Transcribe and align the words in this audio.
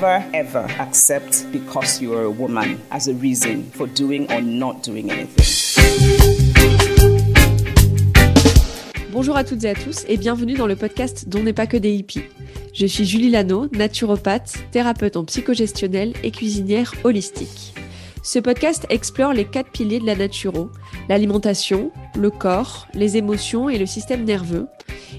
Never 0.00 0.22
ever 0.32 0.64
accept 0.78 1.46
because 1.50 2.00
you 2.00 2.14
a 2.14 2.30
woman 2.30 2.78
as 2.92 3.08
a 3.08 3.14
reason 3.14 3.64
for 3.72 3.88
doing 3.88 4.30
or 4.30 4.40
not 4.40 4.84
doing 4.84 5.10
anything. 5.10 5.44
Bonjour 9.10 9.36
à 9.36 9.42
toutes 9.42 9.64
et 9.64 9.70
à 9.70 9.74
tous 9.74 10.04
et 10.06 10.16
bienvenue 10.16 10.54
dans 10.54 10.68
le 10.68 10.76
podcast 10.76 11.28
dont 11.28 11.42
n'est 11.42 11.52
pas 11.52 11.66
que 11.66 11.76
des 11.76 11.92
hippies. 11.92 12.22
Je 12.72 12.86
suis 12.86 13.06
Julie 13.06 13.30
Lano, 13.30 13.66
naturopathe, 13.72 14.58
thérapeute 14.70 15.16
en 15.16 15.24
psychogestionnelle 15.24 16.12
et 16.22 16.30
cuisinière 16.30 16.94
holistique. 17.02 17.74
Ce 18.22 18.38
podcast 18.38 18.86
explore 18.90 19.32
les 19.32 19.46
quatre 19.46 19.72
piliers 19.72 19.98
de 19.98 20.06
la 20.06 20.14
naturo, 20.14 20.70
l'alimentation, 21.08 21.90
le 22.16 22.30
corps, 22.30 22.86
les 22.94 23.16
émotions 23.16 23.68
et 23.68 23.78
le 23.78 23.86
système 23.86 24.22
nerveux. 24.22 24.68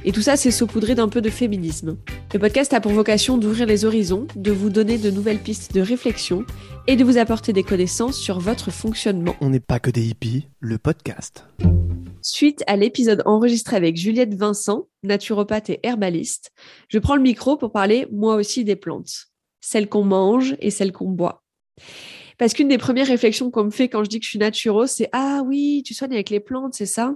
Et 0.06 0.14
tout 0.14 0.22
ça, 0.22 0.38
c'est 0.38 0.52
saupoudré 0.52 0.96
d'un 0.96 1.09
peu 1.09 1.20
de 1.20 1.30
féminisme. 1.30 1.98
Le 2.32 2.38
podcast 2.38 2.76
a 2.76 2.80
pour 2.80 2.92
vocation 2.92 3.40
d'ouvrir 3.40 3.66
les 3.66 3.86
horizons, 3.86 4.28
de 4.36 4.52
vous 4.52 4.70
donner 4.70 5.00
de 5.00 5.10
nouvelles 5.10 5.40
pistes 5.40 5.74
de 5.74 5.82
réflexion 5.82 6.46
et 6.86 6.96
de 6.96 7.04
vous 7.04 7.18
apporter 7.18 7.54
des 7.54 7.64
connaissances 7.64 8.20
sur 8.20 8.40
votre 8.40 8.70
fonctionnement. 8.70 9.36
On 9.42 9.50
n'est 9.50 9.60
pas 9.60 9.80
que 9.80 9.90
des 9.90 10.08
hippies. 10.08 10.48
Le 10.59 10.78
podcast. 10.78 11.48
Suite 12.22 12.64
à 12.68 12.76
l'épisode 12.76 13.23
enregistré 13.26 13.78
avec 13.78 13.98
Juliette 13.98 14.36
Vincent, 14.36 14.90
naturopathe 15.02 15.72
et 15.72 15.80
herbaliste, 15.81 16.52
je 16.88 17.00
prends 17.00 17.16
le 17.16 17.23
micro 17.23 17.58
pour 17.58 17.72
parler 17.72 18.06
moi 18.12 18.36
aussi 18.36 18.64
des 18.64 18.75
plantes, 18.75 19.30
celles 19.59 19.90
qu'on 19.90 20.03
mange 20.03 20.56
et 20.59 20.70
celles 20.70 20.92
qu'on 20.92 21.09
boit. 21.09 21.44
Parce 22.40 22.54
qu'une 22.54 22.70
des 22.70 22.78
premières 22.78 23.08
réflexions 23.08 23.52
qu'on 23.52 23.66
me 23.66 23.70
fait 23.70 23.90
quand 23.90 24.04
je 24.04 24.09
dis 24.09 24.20
que 24.20 24.26
je 24.26 24.30
suis 24.30 24.40
naturo, 24.40 24.88
c'est 24.88 25.09
ah 25.12 25.42
oui, 25.45 25.84
tu 25.86 25.94
soignes 25.94 26.14
avec 26.14 26.30
les 26.30 26.40
plantes, 26.40 26.73
c'est 26.73 26.86
ça? 26.86 27.16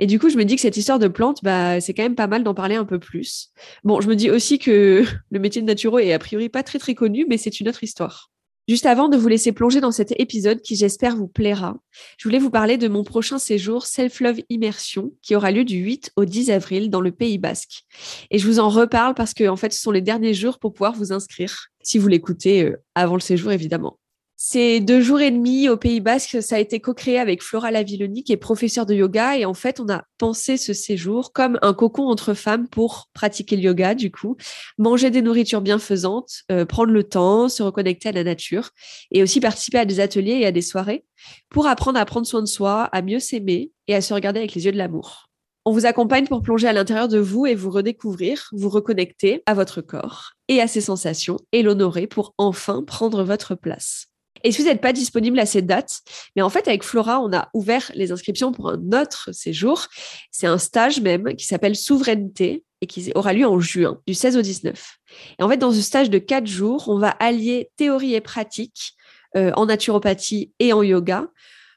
Et 0.00 0.06
du 0.06 0.18
coup, 0.18 0.28
je 0.28 0.36
me 0.36 0.44
dis 0.44 0.56
que 0.56 0.60
cette 0.60 0.76
histoire 0.76 0.98
de 0.98 1.06
plantes, 1.08 1.38
bah, 1.44 1.80
c'est 1.80 1.94
quand 1.94 2.02
même 2.02 2.16
pas 2.16 2.26
mal 2.26 2.42
d'en 2.42 2.54
parler 2.54 2.74
un 2.74 2.84
peu 2.84 2.98
plus. 2.98 3.52
Bon, 3.84 4.00
je 4.00 4.08
me 4.08 4.16
dis 4.16 4.30
aussi 4.30 4.58
que 4.58 5.04
le 5.30 5.38
métier 5.38 5.62
de 5.62 5.66
naturo 5.66 6.00
est 6.00 6.12
a 6.12 6.18
priori 6.18 6.48
pas 6.48 6.64
très 6.64 6.80
très 6.80 6.96
connu, 6.96 7.24
mais 7.28 7.38
c'est 7.38 7.60
une 7.60 7.68
autre 7.68 7.84
histoire. 7.84 8.30
Juste 8.68 8.84
avant 8.84 9.08
de 9.08 9.16
vous 9.16 9.28
laisser 9.28 9.52
plonger 9.52 9.80
dans 9.80 9.92
cet 9.92 10.12
épisode 10.20 10.60
qui 10.60 10.76
j'espère 10.76 11.16
vous 11.16 11.28
plaira, 11.28 11.78
je 12.18 12.28
voulais 12.28 12.40
vous 12.40 12.50
parler 12.50 12.76
de 12.76 12.88
mon 12.88 13.02
prochain 13.04 13.38
séjour 13.38 13.86
Self-Love 13.86 14.40
Immersion 14.50 15.12
qui 15.22 15.34
aura 15.36 15.52
lieu 15.52 15.64
du 15.64 15.76
8 15.76 16.10
au 16.16 16.26
10 16.26 16.50
avril 16.50 16.90
dans 16.90 17.00
le 17.00 17.12
Pays 17.12 17.38
Basque. 17.38 17.84
Et 18.30 18.38
je 18.38 18.46
vous 18.46 18.58
en 18.58 18.68
reparle 18.68 19.14
parce 19.14 19.32
que 19.32 19.48
en 19.48 19.56
fait, 19.56 19.72
ce 19.72 19.80
sont 19.80 19.92
les 19.92 20.02
derniers 20.02 20.34
jours 20.34 20.58
pour 20.58 20.74
pouvoir 20.74 20.94
vous 20.94 21.12
inscrire, 21.12 21.68
si 21.80 21.96
vous 21.96 22.08
l'écoutez 22.08 22.64
euh, 22.64 22.76
avant 22.94 23.14
le 23.14 23.20
séjour 23.20 23.52
évidemment. 23.52 23.98
Ces 24.40 24.78
deux 24.78 25.00
jours 25.00 25.20
et 25.20 25.32
demi 25.32 25.68
au 25.68 25.76
Pays 25.76 25.98
Basque, 25.98 26.40
ça 26.44 26.54
a 26.54 26.58
été 26.60 26.78
co-créé 26.78 27.18
avec 27.18 27.42
Flora 27.42 27.72
Lavilloni, 27.72 28.22
qui 28.22 28.32
est 28.32 28.36
professeure 28.36 28.86
de 28.86 28.94
yoga. 28.94 29.36
Et 29.36 29.44
en 29.44 29.52
fait, 29.52 29.80
on 29.80 29.88
a 29.88 30.04
pensé 30.16 30.56
ce 30.56 30.72
séjour 30.72 31.32
comme 31.32 31.58
un 31.60 31.74
cocon 31.74 32.04
entre 32.04 32.34
femmes 32.34 32.68
pour 32.68 33.08
pratiquer 33.14 33.56
le 33.56 33.62
yoga, 33.62 33.96
du 33.96 34.12
coup, 34.12 34.36
manger 34.78 35.10
des 35.10 35.22
nourritures 35.22 35.60
bienfaisantes, 35.60 36.44
euh, 36.52 36.64
prendre 36.64 36.92
le 36.92 37.02
temps, 37.02 37.48
se 37.48 37.64
reconnecter 37.64 38.10
à 38.10 38.12
la 38.12 38.22
nature 38.22 38.70
et 39.10 39.24
aussi 39.24 39.40
participer 39.40 39.78
à 39.78 39.84
des 39.84 39.98
ateliers 39.98 40.38
et 40.38 40.46
à 40.46 40.52
des 40.52 40.62
soirées 40.62 41.04
pour 41.50 41.66
apprendre 41.66 41.98
à 41.98 42.04
prendre 42.04 42.24
soin 42.24 42.40
de 42.40 42.46
soi, 42.46 42.84
à 42.92 43.02
mieux 43.02 43.18
s'aimer 43.18 43.72
et 43.88 43.96
à 43.96 44.00
se 44.00 44.14
regarder 44.14 44.38
avec 44.38 44.54
les 44.54 44.66
yeux 44.66 44.72
de 44.72 44.78
l'amour. 44.78 45.30
On 45.64 45.72
vous 45.72 45.84
accompagne 45.84 46.28
pour 46.28 46.42
plonger 46.42 46.68
à 46.68 46.72
l'intérieur 46.72 47.08
de 47.08 47.18
vous 47.18 47.46
et 47.46 47.56
vous 47.56 47.70
redécouvrir, 47.70 48.50
vous 48.52 48.68
reconnecter 48.68 49.42
à 49.46 49.54
votre 49.54 49.80
corps 49.80 50.34
et 50.46 50.60
à 50.60 50.68
ses 50.68 50.80
sensations 50.80 51.38
et 51.50 51.64
l'honorer 51.64 52.06
pour 52.06 52.34
enfin 52.38 52.84
prendre 52.84 53.24
votre 53.24 53.56
place. 53.56 54.06
Et 54.44 54.52
si 54.52 54.62
vous 54.62 54.68
n'êtes 54.68 54.80
pas 54.80 54.92
disponible 54.92 55.38
à 55.38 55.46
cette 55.46 55.66
date, 55.66 56.00
mais 56.36 56.42
en 56.42 56.48
fait, 56.48 56.68
avec 56.68 56.82
Flora, 56.82 57.20
on 57.20 57.32
a 57.32 57.48
ouvert 57.54 57.90
les 57.94 58.12
inscriptions 58.12 58.52
pour 58.52 58.70
un 58.70 58.92
autre 58.92 59.30
séjour. 59.32 59.86
C'est 60.30 60.46
un 60.46 60.58
stage 60.58 61.00
même 61.00 61.34
qui 61.34 61.46
s'appelle 61.46 61.76
Souveraineté 61.76 62.64
et 62.80 62.86
qui 62.86 63.10
aura 63.14 63.32
lieu 63.32 63.46
en 63.46 63.58
juin, 63.58 64.00
du 64.06 64.14
16 64.14 64.36
au 64.36 64.42
19. 64.42 64.98
Et 65.38 65.42
en 65.42 65.48
fait, 65.48 65.56
dans 65.56 65.72
ce 65.72 65.80
stage 65.80 66.10
de 66.10 66.18
quatre 66.18 66.46
jours, 66.46 66.84
on 66.88 66.98
va 66.98 67.10
allier 67.10 67.70
théorie 67.76 68.14
et 68.14 68.20
pratique 68.20 68.94
euh, 69.36 69.50
en 69.56 69.66
naturopathie 69.66 70.52
et 70.58 70.72
en 70.72 70.82
yoga 70.82 71.26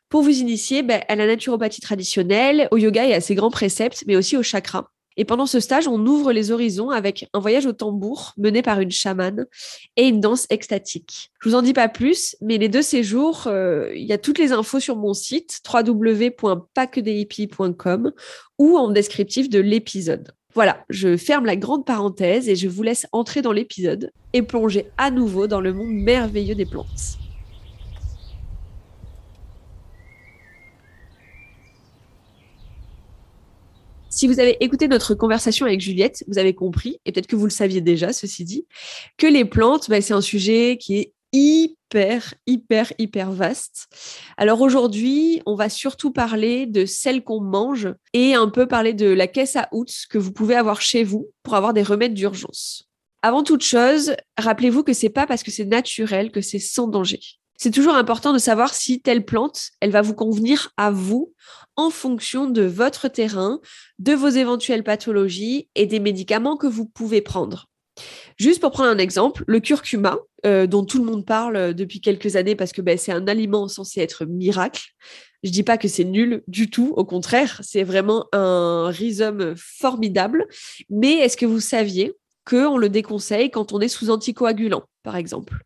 pour 0.09 0.22
vous 0.22 0.39
initier 0.39 0.83
ben, 0.83 1.01
à 1.07 1.16
la 1.16 1.25
naturopathie 1.25 1.81
traditionnelle, 1.81 2.67
au 2.72 2.78
yoga 2.78 3.05
et 3.05 3.13
à 3.13 3.22
ses 3.22 3.33
grands 3.33 3.49
préceptes, 3.49 4.03
mais 4.07 4.16
aussi 4.16 4.38
au 4.38 4.43
chakra. 4.43 4.91
Et 5.17 5.25
pendant 5.25 5.45
ce 5.45 5.59
stage, 5.59 5.88
on 5.88 6.05
ouvre 6.05 6.31
les 6.31 6.51
horizons 6.51 6.89
avec 6.89 7.27
un 7.33 7.39
voyage 7.39 7.66
au 7.66 7.73
tambour 7.73 8.33
mené 8.38 8.61
par 8.61 8.79
une 8.79 8.91
chamane 8.91 9.47
et 9.97 10.07
une 10.07 10.19
danse 10.19 10.45
extatique. 10.49 11.31
Je 11.41 11.49
vous 11.49 11.55
en 11.55 11.61
dis 11.61 11.73
pas 11.73 11.89
plus, 11.89 12.38
mais 12.41 12.57
les 12.57 12.69
deux 12.69 12.81
séjours, 12.81 13.44
euh, 13.47 13.91
il 13.94 14.05
y 14.05 14.13
a 14.13 14.17
toutes 14.17 14.39
les 14.39 14.53
infos 14.53 14.79
sur 14.79 14.95
mon 14.95 15.13
site 15.13 15.59
www.pacquedeshippies.com 15.72 18.13
ou 18.57 18.77
en 18.77 18.89
descriptif 18.89 19.49
de 19.49 19.59
l'épisode. 19.59 20.31
Voilà, 20.53 20.83
je 20.89 21.16
ferme 21.16 21.45
la 21.45 21.55
grande 21.55 21.85
parenthèse 21.85 22.49
et 22.49 22.55
je 22.55 22.67
vous 22.67 22.83
laisse 22.83 23.07
entrer 23.13 23.41
dans 23.41 23.53
l'épisode 23.53 24.11
et 24.33 24.41
plonger 24.41 24.88
à 24.97 25.09
nouveau 25.09 25.47
dans 25.47 25.61
le 25.61 25.73
monde 25.73 25.93
merveilleux 25.93 26.55
des 26.55 26.66
plantes. 26.66 27.20
Si 34.21 34.27
vous 34.27 34.39
avez 34.39 34.55
écouté 34.63 34.87
notre 34.87 35.15
conversation 35.15 35.65
avec 35.65 35.81
Juliette, 35.81 36.23
vous 36.27 36.37
avez 36.37 36.53
compris, 36.53 36.99
et 37.05 37.11
peut-être 37.11 37.25
que 37.25 37.35
vous 37.35 37.45
le 37.45 37.49
saviez 37.49 37.81
déjà, 37.81 38.13
ceci 38.13 38.43
dit, 38.43 38.67
que 39.17 39.25
les 39.25 39.45
plantes, 39.45 39.89
bah, 39.89 39.99
c'est 39.99 40.13
un 40.13 40.21
sujet 40.21 40.77
qui 40.79 40.97
est 40.97 41.13
hyper, 41.33 42.35
hyper, 42.45 42.93
hyper 42.99 43.31
vaste. 43.31 43.87
Alors 44.37 44.61
aujourd'hui, 44.61 45.41
on 45.47 45.55
va 45.55 45.69
surtout 45.69 46.11
parler 46.11 46.67
de 46.67 46.85
celles 46.85 47.23
qu'on 47.23 47.41
mange 47.41 47.91
et 48.13 48.35
un 48.35 48.47
peu 48.47 48.67
parler 48.67 48.93
de 48.93 49.07
la 49.07 49.25
caisse 49.25 49.55
à 49.55 49.67
outils 49.71 50.05
que 50.07 50.19
vous 50.19 50.31
pouvez 50.31 50.53
avoir 50.53 50.81
chez 50.81 51.03
vous 51.03 51.31
pour 51.41 51.55
avoir 51.55 51.73
des 51.73 51.81
remèdes 51.81 52.13
d'urgence. 52.13 52.91
Avant 53.23 53.41
toute 53.41 53.63
chose, 53.63 54.13
rappelez-vous 54.37 54.83
que 54.83 54.93
c'est 54.93 55.09
pas 55.09 55.25
parce 55.25 55.41
que 55.41 55.49
c'est 55.49 55.65
naturel 55.65 56.29
que 56.29 56.41
c'est 56.41 56.59
sans 56.59 56.87
danger. 56.87 57.21
C'est 57.63 57.69
toujours 57.69 57.94
important 57.94 58.33
de 58.33 58.39
savoir 58.39 58.73
si 58.73 59.01
telle 59.01 59.23
plante, 59.23 59.69
elle 59.81 59.91
va 59.91 60.01
vous 60.01 60.16
convenir 60.16 60.72
à 60.77 60.89
vous 60.89 61.35
en 61.75 61.91
fonction 61.91 62.49
de 62.49 62.63
votre 62.63 63.07
terrain, 63.07 63.59
de 63.99 64.13
vos 64.13 64.29
éventuelles 64.29 64.83
pathologies 64.83 65.69
et 65.75 65.85
des 65.85 65.99
médicaments 65.99 66.57
que 66.57 66.66
vous 66.66 66.88
pouvez 66.88 67.22
prendre. 67.22 67.67
Juste 68.35 68.61
pour 68.61 68.72
prendre 68.72 68.89
un 68.89 68.97
exemple, 68.97 69.44
le 69.45 69.59
curcuma, 69.59 70.17
euh, 70.44 70.66
dont 70.66 70.83
tout 70.83 70.97
le 70.97 71.03
monde 71.03 71.23
parle 71.23 71.75
depuis 71.75 72.01
quelques 72.01 72.35
années 72.35 72.55
parce 72.55 72.72
que 72.72 72.81
ben, 72.81 72.97
c'est 72.97 73.11
un 73.11 73.27
aliment 73.27 73.67
censé 73.67 74.01
être 74.01 74.25
miracle. 74.25 74.81
Je 75.43 75.51
dis 75.51 75.61
pas 75.61 75.78
que 75.78 75.88
c'est 75.88 76.03
nul 76.03 76.41
du 76.47 76.67
tout, 76.67 76.95
au 76.97 77.05
contraire, 77.05 77.61
c'est 77.63 77.83
vraiment 77.83 78.25
un 78.31 78.89
rhizome 78.89 79.53
formidable. 79.55 80.47
Mais 80.89 81.13
est-ce 81.19 81.38
que 81.38 81.45
vous 81.45 81.59
saviez 81.59 82.13
qu'on 82.43 82.79
le 82.79 82.89
déconseille 82.89 83.51
quand 83.51 83.72
on 83.72 83.81
est 83.81 83.88
sous 83.88 84.09
anticoagulant, 84.09 84.81
par 85.03 85.16
exemple, 85.16 85.59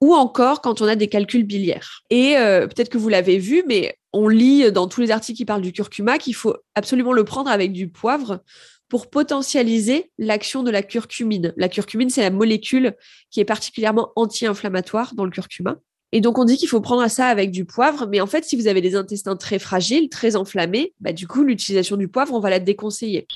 ou 0.00 0.14
encore 0.14 0.60
quand 0.60 0.80
on 0.80 0.86
a 0.86 0.96
des 0.96 1.08
calculs 1.08 1.44
biliaires. 1.44 2.02
Et 2.10 2.36
euh, 2.36 2.66
peut-être 2.66 2.88
que 2.88 2.98
vous 2.98 3.08
l'avez 3.08 3.38
vu, 3.38 3.62
mais 3.66 3.98
on 4.12 4.28
lit 4.28 4.70
dans 4.72 4.88
tous 4.88 5.00
les 5.00 5.10
articles 5.10 5.36
qui 5.36 5.44
parlent 5.44 5.62
du 5.62 5.72
curcuma 5.72 6.18
qu'il 6.18 6.34
faut 6.34 6.56
absolument 6.74 7.12
le 7.12 7.24
prendre 7.24 7.50
avec 7.50 7.72
du 7.72 7.88
poivre 7.88 8.40
pour 8.88 9.10
potentialiser 9.10 10.10
l'action 10.18 10.62
de 10.62 10.70
la 10.70 10.82
curcumine. 10.82 11.52
La 11.56 11.68
curcumine, 11.68 12.10
c'est 12.10 12.22
la 12.22 12.30
molécule 12.30 12.94
qui 13.30 13.40
est 13.40 13.44
particulièrement 13.44 14.12
anti-inflammatoire 14.16 15.14
dans 15.14 15.24
le 15.24 15.30
curcuma. 15.30 15.76
Et 16.12 16.20
donc, 16.20 16.38
on 16.38 16.44
dit 16.44 16.56
qu'il 16.56 16.68
faut 16.68 16.80
prendre 16.80 17.06
ça 17.10 17.26
avec 17.26 17.50
du 17.50 17.64
poivre, 17.64 18.06
mais 18.06 18.20
en 18.20 18.26
fait, 18.26 18.44
si 18.44 18.56
vous 18.56 18.68
avez 18.68 18.80
des 18.80 18.94
intestins 18.94 19.36
très 19.36 19.58
fragiles, 19.58 20.08
très 20.08 20.36
enflammés, 20.36 20.94
bah, 21.00 21.12
du 21.12 21.26
coup, 21.26 21.42
l'utilisation 21.42 21.96
du 21.96 22.06
poivre, 22.08 22.32
on 22.32 22.40
va 22.40 22.48
la 22.48 22.60
déconseiller. 22.60 23.26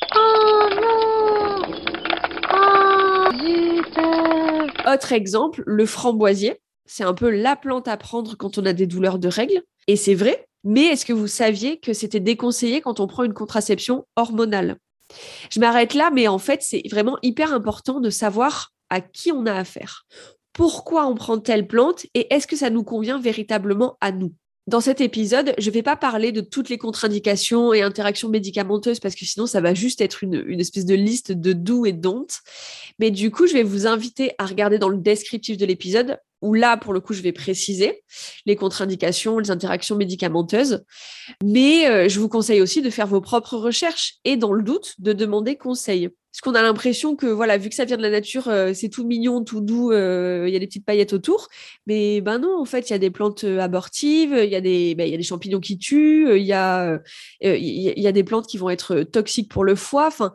Autre 4.93 5.13
exemple, 5.13 5.63
le 5.67 5.87
framboisier. 5.87 6.61
C'est 6.85 7.05
un 7.05 7.15
peu 7.15 7.31
la 7.31 7.55
plante 7.55 7.87
à 7.87 7.97
prendre 7.97 8.37
quand 8.37 8.59
on 8.59 8.67
a 8.67 8.73
des 8.73 8.87
douleurs 8.87 9.19
de 9.19 9.29
règles. 9.29 9.63
Et 9.87 9.97
c'est 9.97 10.15
vrai. 10.15 10.47
Mais 10.65 10.87
est-ce 10.87 11.05
que 11.07 11.13
vous 11.13 11.29
saviez 11.29 11.79
que 11.79 11.93
c'était 11.93 12.21
déconseillé 12.21 12.81
quand 12.81 12.99
on 12.99 13.07
prend 13.07 13.25
une 13.25 13.35
contraception 13.35 14.07
hormonale? 14.17 14.79
Je 15.51 15.61
m'arrête 15.61 15.95
là, 15.95 16.11
mais 16.13 16.29
en 16.29 16.39
fait, 16.39 16.63
c'est 16.63 16.83
vraiment 16.91 17.19
hyper 17.23 17.55
important 17.55 18.01
de 18.01 18.11
savoir 18.11 18.73
à 18.89 19.01
qui 19.01 19.31
on 19.33 19.47
a 19.47 19.55
affaire. 19.55 20.05
Pourquoi 20.53 21.07
on 21.07 21.15
prend 21.15 21.39
telle 21.39 21.67
plante 21.67 22.07
et 22.15 22.33
est-ce 22.35 22.47
que 22.47 22.57
ça 22.57 22.71
nous 22.71 22.83
convient 22.83 23.21
véritablement 23.21 23.97
à 24.01 24.11
nous? 24.11 24.33
Dans 24.71 24.81
cet 24.81 25.01
épisode, 25.01 25.53
je 25.59 25.69
ne 25.69 25.75
vais 25.75 25.83
pas 25.83 25.97
parler 25.97 26.31
de 26.31 26.41
toutes 26.41 26.69
les 26.69 26.79
contre-indications 26.79 27.75
et 27.75 27.83
interactions 27.83 28.29
médicamenteuses 28.29 29.01
parce 29.01 29.17
que 29.17 29.25
sinon, 29.25 29.47
ça 29.47 29.61
va 29.61 29.75
juste 29.75 30.01
être 30.01 30.23
une, 30.23 30.61
espèce 30.61 30.87
de 30.87 30.95
liste 30.95 31.33
de 31.33 31.53
do 31.53 31.85
et 31.87 31.93
don't. 31.93 32.29
Mais 33.01 33.11
du 33.11 33.33
coup, 33.33 33.49
je 33.49 33.53
vais 33.53 33.65
vous 33.65 33.89
inviter 33.89 34.33
à 34.39 34.47
regarder 34.47 34.79
dans 34.79 34.89
le 34.89 34.97
descriptif 34.97 35.57
de 35.57 35.67
l'épisode 35.67 36.19
où 36.43 36.55
là, 36.55 36.77
pour 36.77 36.93
le 36.93 37.01
coup, 37.01 37.13
je 37.13 37.23
vais 37.23 37.33
préciser 37.33 38.03
les 38.47 38.57
contre-indications, 38.57 39.39
les 39.39 39.51
interactions 39.51 39.97
médicamenteuses. 39.97 40.85
Mais 41.45 41.87
euh, 41.87 42.09
je 42.09 42.19
vous 42.21 42.29
conseille 42.29 42.61
aussi 42.61 42.83
de 42.83 42.91
faire 42.91 43.07
vos 43.07 43.21
propres 43.21 43.57
recherches 43.57 44.17
et, 44.25 44.37
dans 44.37 44.53
le 44.53 44.63
doute, 44.63 44.95
de 44.99 45.13
demander 45.13 45.57
conseil. 45.57 46.09
Parce 46.33 46.43
qu'on 46.43 46.55
a 46.55 46.63
l'impression 46.63 47.17
que, 47.17 47.27
voilà, 47.27 47.59
vu 47.59 47.69
que 47.69 47.75
ça 47.75 47.85
vient 47.85 47.97
de 47.97 48.03
la 48.03 48.11
nature, 48.11 48.49
euh, 48.49 48.73
c'est 48.73 48.89
tout 48.89 49.05
mignon, 49.05 49.43
tout 49.43 49.61
doux, 49.61 49.91
euh, 49.91 50.45
il 50.47 50.53
y 50.53 50.57
a 50.57 50.61
des 50.61 50.67
petites 50.67 50.87
paillettes 50.87 51.13
autour. 51.13 51.49
Mais 51.87 52.21
ben 52.21 52.39
non, 52.39 52.61
en 52.61 52.65
fait, 52.65 52.89
il 52.89 52.93
y 52.93 52.97
a 52.97 52.99
des 52.99 53.11
plantes 53.11 53.45
abortives, 53.45 54.39
il 54.43 54.49
y, 54.49 54.55
a 54.55 54.61
des, 54.61 54.95
ben, 54.95 55.09
y 55.09 55.15
a 55.15 55.17
des 55.17 55.23
champignons 55.25 55.61
qui 55.61 55.77
tuent, 55.77 56.37
il 56.37 56.45
y, 56.45 56.53
a, 56.53 57.01
il 57.41 58.01
y 58.01 58.07
a 58.07 58.13
des 58.13 58.25
plantes 58.25 58.47
qui 58.47 58.59
vont 58.59 58.71
être 58.71 59.03
toxiques 59.03 59.51
pour 59.51 59.65
le 59.65 59.75
foie. 59.75 60.07
Enfin, 60.07 60.33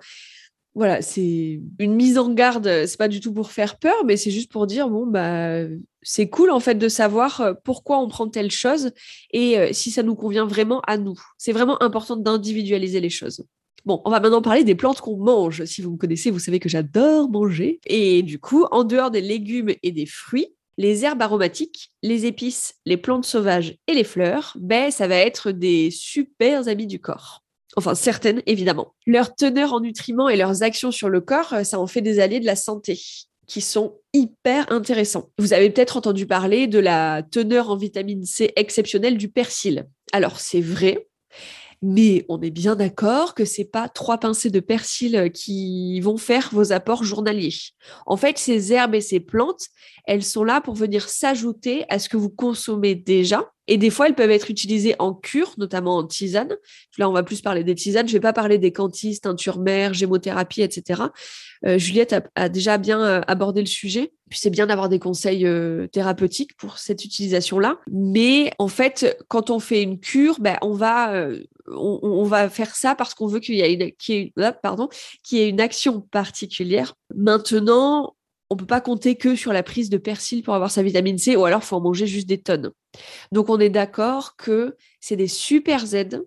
voilà, 0.75 1.01
c'est 1.01 1.61
une 1.79 1.95
mise 1.95 2.17
en 2.17 2.33
garde. 2.33 2.85
C'est 2.85 2.97
pas 2.97 3.07
du 3.07 3.21
tout 3.21 3.33
pour 3.33 3.51
faire 3.51 3.79
peur, 3.79 4.03
mais 4.05 4.17
c'est 4.17 4.31
juste 4.31 4.51
pour 4.51 4.67
dire 4.67 4.89
bon 4.89 5.07
bah 5.07 5.61
c'est 6.05 6.29
cool 6.29 6.51
en 6.51 6.59
fait 6.59 6.75
de 6.75 6.87
savoir 6.87 7.41
euh, 7.41 7.53
pourquoi 7.63 7.99
on 7.99 8.07
prend 8.07 8.29
telle 8.29 8.51
chose 8.51 8.91
et 9.31 9.57
euh, 9.57 9.69
si 9.73 9.91
ça 9.91 10.03
nous 10.03 10.15
convient 10.15 10.45
vraiment 10.45 10.81
à 10.81 10.97
nous. 10.97 11.19
C'est 11.37 11.51
vraiment 11.51 11.81
important 11.81 12.15
d'individualiser 12.15 13.01
les 13.01 13.09
choses. 13.09 13.45
Bon, 13.85 14.01
on 14.05 14.09
va 14.09 14.19
maintenant 14.19 14.41
parler 14.41 14.63
des 14.63 14.75
plantes 14.75 15.01
qu'on 15.01 15.17
mange. 15.17 15.65
Si 15.65 15.81
vous 15.81 15.91
me 15.91 15.97
connaissez, 15.97 16.31
vous 16.31 16.39
savez 16.39 16.59
que 16.59 16.69
j'adore 16.69 17.29
manger. 17.29 17.79
Et 17.85 18.23
du 18.23 18.39
coup, 18.39 18.65
en 18.71 18.83
dehors 18.83 19.11
des 19.11 19.21
légumes 19.21 19.73
et 19.83 19.91
des 19.91 20.05
fruits, 20.05 20.55
les 20.77 21.05
herbes 21.05 21.21
aromatiques, 21.21 21.91
les 22.01 22.25
épices, 22.25 22.75
les 22.85 22.97
plantes 22.97 23.25
sauvages 23.25 23.77
et 23.87 23.93
les 23.93 24.03
fleurs, 24.03 24.57
ben, 24.59 24.91
ça 24.91 25.07
va 25.07 25.15
être 25.15 25.51
des 25.51 25.91
super 25.91 26.67
amis 26.67 26.87
du 26.87 26.99
corps. 26.99 27.43
Enfin, 27.77 27.93
certaines, 27.93 28.41
évidemment. 28.45 28.95
Leur 29.05 29.35
teneur 29.35 29.73
en 29.73 29.81
nutriments 29.81 30.29
et 30.29 30.37
leurs 30.37 30.63
actions 30.63 30.91
sur 30.91 31.09
le 31.09 31.21
corps, 31.21 31.53
euh, 31.53 31.63
ça 31.63 31.79
en 31.79 31.87
fait 31.87 32.01
des 32.01 32.19
alliés 32.19 32.39
de 32.39 32.45
la 32.45 32.55
santé 32.55 32.99
qui 33.47 33.61
sont 33.61 33.97
hyper 34.13 34.71
intéressants. 34.71 35.29
Vous 35.37 35.53
avez 35.53 35.69
peut-être 35.69 35.97
entendu 35.97 36.25
parler 36.25 36.67
de 36.67 36.79
la 36.79 37.23
teneur 37.23 37.69
en 37.69 37.75
vitamine 37.75 38.25
C 38.25 38.53
exceptionnelle 38.55 39.17
du 39.17 39.29
persil. 39.29 39.85
Alors, 40.13 40.39
c'est 40.39 40.61
vrai, 40.61 41.07
mais 41.81 42.25
on 42.29 42.41
est 42.41 42.51
bien 42.51 42.75
d'accord 42.75 43.35
que 43.35 43.45
c'est 43.45 43.65
pas 43.65 43.89
trois 43.89 44.17
pincées 44.17 44.49
de 44.49 44.59
persil 44.59 45.31
qui 45.33 45.99
vont 45.99 46.17
faire 46.17 46.49
vos 46.51 46.71
apports 46.71 47.03
journaliers. 47.03 47.53
En 48.05 48.17
fait, 48.17 48.37
ces 48.37 48.73
herbes 48.73 48.95
et 48.95 49.01
ces 49.01 49.19
plantes, 49.19 49.67
elles 50.05 50.23
sont 50.23 50.43
là 50.43 50.61
pour 50.61 50.75
venir 50.75 51.09
s'ajouter 51.09 51.85
à 51.89 51.99
ce 51.99 52.09
que 52.09 52.17
vous 52.17 52.29
consommez 52.29 52.95
déjà 52.95 53.51
et 53.67 53.77
des 53.77 53.89
fois, 53.89 54.07
elles 54.07 54.15
peuvent 54.15 54.31
être 54.31 54.51
utilisées 54.51 54.95
en 54.99 55.13
cure, 55.13 55.53
notamment 55.57 55.97
en 55.97 56.05
tisane. 56.05 56.55
Là, 56.97 57.09
on 57.09 57.13
va 57.13 57.23
plus 57.23 57.41
parler 57.41 57.63
des 57.63 57.75
tisanes. 57.75 58.07
Je 58.07 58.13
ne 58.13 58.17
vais 58.17 58.21
pas 58.21 58.33
parler 58.33 58.57
des 58.57 58.71
cantises, 58.71 59.21
teinture 59.21 59.59
mère, 59.59 59.93
gémothérapie, 59.93 60.61
etc. 60.61 61.03
Euh, 61.65 61.77
Juliette 61.77 62.15
a, 62.35 62.49
déjà 62.49 62.77
bien 62.77 63.01
euh, 63.01 63.21
abordé 63.27 63.61
le 63.61 63.67
sujet. 63.67 64.11
Puis 64.29 64.39
c'est 64.39 64.49
bien 64.49 64.67
d'avoir 64.67 64.89
des 64.89 64.99
conseils 64.99 65.45
euh, 65.45 65.87
thérapeutiques 65.87 66.55
pour 66.57 66.77
cette 66.77 67.05
utilisation-là. 67.05 67.79
Mais 67.91 68.51
en 68.59 68.67
fait, 68.67 69.17
quand 69.27 69.49
on 69.49 69.59
fait 69.59 69.81
une 69.81 69.99
cure, 69.99 70.39
ben, 70.39 70.57
on 70.61 70.73
va 70.73 71.29
on, 71.67 72.23
va 72.23 72.49
faire 72.49 72.75
ça 72.75 72.95
parce 72.95 73.13
qu'on 73.13 73.27
veut 73.27 73.39
qu'il 73.39 73.55
y 73.55 73.61
ait 73.61 73.73
une, 73.73 73.81
ait, 73.81 74.33
pardon, 74.61 74.89
qu'il 75.23 75.39
y 75.39 75.41
ait 75.41 75.49
une 75.49 75.61
action 75.61 76.01
particulière. 76.01 76.95
Maintenant, 77.15 78.14
on 78.49 78.55
peut 78.55 78.65
pas 78.65 78.81
compter 78.81 79.15
que 79.15 79.35
sur 79.35 79.53
la 79.53 79.63
prise 79.63 79.89
de 79.89 79.97
persil 79.97 80.43
pour 80.43 80.55
avoir 80.55 80.71
sa 80.71 80.83
vitamine 80.83 81.17
C, 81.17 81.35
ou 81.35 81.45
alors 81.45 81.63
faut 81.63 81.75
en 81.75 81.81
manger 81.81 82.07
juste 82.07 82.27
des 82.27 82.41
tonnes. 82.41 82.71
Donc 83.31 83.49
on 83.49 83.59
est 83.59 83.69
d'accord 83.69 84.35
que 84.35 84.75
c'est 84.99 85.15
des 85.15 85.27
super 85.27 85.93
aides 85.93 86.23